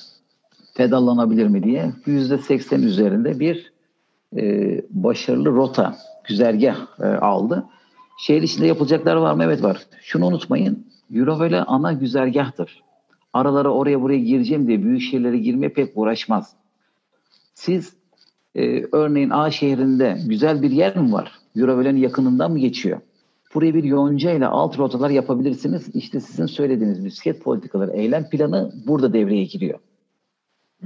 pedallanabilir 0.76 1.46
mi 1.46 1.62
diye 1.62 1.92
%80 2.06 2.84
üzerinde 2.84 3.40
bir 3.40 3.72
e, 4.36 4.82
başarılı 4.90 5.50
rota, 5.50 5.96
güzergah 6.24 6.76
e, 7.00 7.06
aldı. 7.06 7.64
Şehir 8.18 8.42
içinde 8.42 8.66
yapılacaklar 8.66 9.16
var 9.16 9.34
mı? 9.34 9.44
Evet 9.44 9.62
var. 9.62 9.86
Şunu 10.02 10.26
unutmayın. 10.26 10.86
Eurovele 11.14 11.60
ana 11.62 11.92
güzergahtır. 11.92 12.82
Aralara 13.32 13.68
oraya 13.68 14.02
buraya 14.02 14.18
gireceğim 14.18 14.66
diye 14.66 14.82
büyük 14.82 15.02
şehirlere 15.02 15.38
girmeye 15.38 15.68
pek 15.68 15.92
uğraşmaz. 15.94 16.52
Siz 17.54 17.96
e, 18.54 18.84
örneğin 18.92 19.30
A 19.30 19.50
şehrinde 19.50 20.18
güzel 20.26 20.62
bir 20.62 20.70
yer 20.70 20.96
mi 20.96 21.12
var? 21.12 21.32
Eurovele'nin 21.56 22.00
yakınından 22.00 22.52
mı 22.52 22.58
geçiyor? 22.58 23.00
Buraya 23.54 23.74
bir 23.74 23.84
yonca 23.84 24.30
ile 24.30 24.46
alt 24.46 24.78
rotalar 24.78 25.10
yapabilirsiniz. 25.10 25.94
İşte 25.94 26.20
sizin 26.20 26.46
söylediğiniz 26.46 27.04
bisiklet 27.04 27.42
politikaları, 27.42 27.90
eylem 27.92 28.28
planı 28.28 28.72
burada 28.86 29.12
devreye 29.12 29.44
giriyor. 29.44 29.78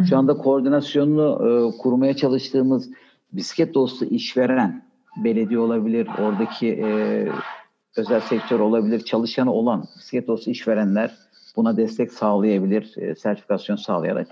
Şu 0.08 0.18
anda 0.18 0.36
koordinasyonunu 0.36 1.28
e, 1.48 1.78
kurmaya 1.78 2.16
çalıştığımız 2.16 2.90
bisiklet 3.32 3.74
dostu 3.74 4.04
işveren, 4.04 4.82
belediye 5.24 5.58
olabilir, 5.58 6.08
oradaki 6.18 6.68
e, 6.68 7.28
özel 7.96 8.20
sektör 8.20 8.60
olabilir, 8.60 9.00
çalışanı 9.00 9.52
olan 9.52 9.84
bisiklet 9.98 10.28
dostu 10.28 10.50
işverenler 10.50 11.16
buna 11.56 11.76
destek 11.76 12.12
sağlayabilir, 12.12 12.94
e, 12.96 13.14
sertifikasyon 13.14 13.76
sağlayarak. 13.76 14.28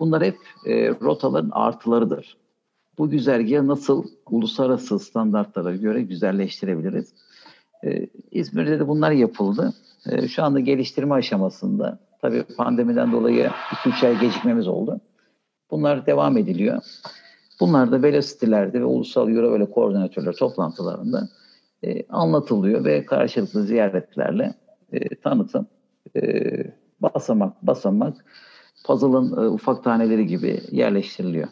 Bunlar 0.00 0.22
hep 0.22 0.36
e, 0.66 0.90
rotaların 0.90 1.50
artılarıdır. 1.52 2.36
Bu 3.00 3.10
güzergahı 3.10 3.68
nasıl 3.68 4.04
uluslararası 4.30 4.98
standartlara 4.98 5.76
göre 5.76 6.02
güzelleştirebiliriz? 6.02 7.14
E, 7.84 8.06
İzmir'de 8.30 8.80
de 8.80 8.88
bunlar 8.88 9.10
yapıldı. 9.10 9.74
E, 10.06 10.28
şu 10.28 10.42
anda 10.42 10.60
geliştirme 10.60 11.14
aşamasında. 11.14 11.98
Tabii 12.22 12.42
pandemiden 12.42 13.12
dolayı 13.12 13.50
2-3 13.84 14.06
ay 14.06 14.20
gecikmemiz 14.20 14.68
oldu. 14.68 15.00
Bunlar 15.70 16.06
devam 16.06 16.36
ediliyor. 16.36 16.82
Bunlar 17.60 17.92
da 17.92 18.02
velocity'lerde 18.02 18.80
ve 18.80 18.84
ulusal 18.84 19.30
Eurovelo 19.30 19.70
koordinatörler 19.70 20.32
toplantılarında 20.32 21.28
e, 21.84 22.06
anlatılıyor 22.08 22.84
ve 22.84 23.06
karşılıklı 23.06 23.62
ziyaretlerle 23.62 24.54
e, 24.92 25.14
tanıtım, 25.14 25.66
e, 26.16 26.22
basamak 27.00 27.62
basamak 27.62 28.24
puzzle'ın 28.84 29.44
e, 29.44 29.48
ufak 29.48 29.84
taneleri 29.84 30.26
gibi 30.26 30.60
yerleştiriliyor. 30.70 31.48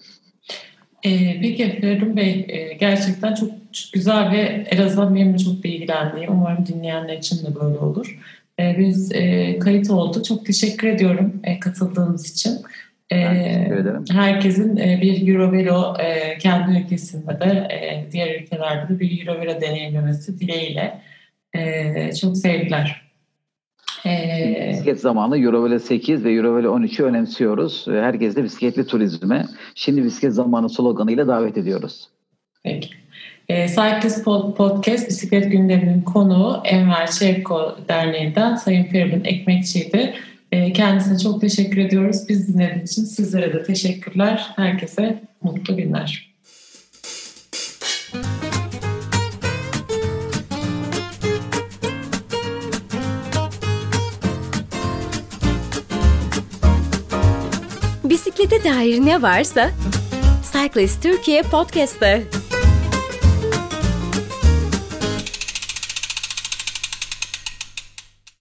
Ee, 1.04 1.40
peki 1.40 1.80
Feridun 1.80 2.16
Bey 2.16 2.46
e, 2.48 2.74
gerçekten 2.74 3.34
çok, 3.34 3.50
çok 3.72 3.92
güzel 3.92 4.32
ve 4.32 4.38
en 4.70 4.82
azından 4.82 5.14
benim 5.14 5.34
de 5.34 5.38
çok 5.38 5.64
bilgilendiğim 5.64 6.32
umarım 6.32 6.66
dinleyenler 6.66 7.18
için 7.18 7.46
de 7.46 7.54
böyle 7.54 7.78
olur. 7.78 8.18
Ee, 8.61 8.76
biz 8.78 9.12
e, 9.12 9.58
kayıt 9.58 9.90
oldu. 9.90 10.22
Çok 10.22 10.46
teşekkür 10.46 10.88
ediyorum 10.88 11.40
e, 11.44 11.61
katıldığınız 11.61 12.30
için. 12.30 12.52
Ee, 13.12 13.72
herkesin 14.11 14.76
e, 14.76 15.00
bir 15.02 15.28
Eurovelo 15.28 15.96
e, 16.00 16.38
kendi 16.38 16.78
ülkesinde 16.78 17.40
de 17.40 17.74
e, 17.74 18.12
diğer 18.12 18.40
ülkelerde 18.40 18.94
de 18.94 19.00
bir 19.00 19.26
Eurovelo 19.26 19.61
deneyimlemesi 19.61 20.40
dileğiyle. 20.40 21.00
E, 21.54 22.12
çok 22.12 22.37
sevgiler. 22.37 23.08
Ee, 24.06 24.68
bisiklet 24.70 25.00
zamanı 25.00 25.38
Eurovelo 25.38 25.78
8 25.78 26.24
ve 26.24 26.32
Eurovelo 26.32 26.76
13'ü 26.78 27.02
önemsiyoruz. 27.02 27.87
Herkes 27.87 28.37
de 28.37 28.44
bisikletli 28.44 28.87
turizme. 28.87 29.46
Şimdi 29.74 30.04
bisiklet 30.04 30.34
zamanı 30.34 30.70
sloganıyla 30.70 31.28
davet 31.28 31.56
ediyoruz. 31.56 32.08
Peki. 32.64 32.88
E, 33.48 33.68
Cyclist 33.68 34.24
Podcast 34.56 35.08
bisiklet 35.08 35.52
gündeminin 35.52 36.02
konuğu 36.02 36.62
Enver 36.64 37.11
Çevko 37.11 37.76
Derneği'nden 37.88 38.54
Sayın 38.54 38.84
Feridun 38.84 39.24
Ekmekçi'ydi. 39.24 40.14
E, 40.52 40.72
kendisine 40.72 41.18
çok 41.18 41.40
teşekkür 41.40 41.78
ediyoruz. 41.78 42.28
Biz 42.28 42.54
dinlediğiniz 42.54 42.92
için 42.92 43.04
sizlere 43.04 43.52
de 43.52 43.62
teşekkürler. 43.62 44.46
Herkese 44.56 45.22
mutlu 45.42 45.76
günler. 45.76 46.28
Dair 58.64 59.07
ne 59.07 59.23
varsa 59.23 59.71
Cyclist 60.53 61.03
Türkiye 61.03 61.42
Podcast'ta. 61.42 62.38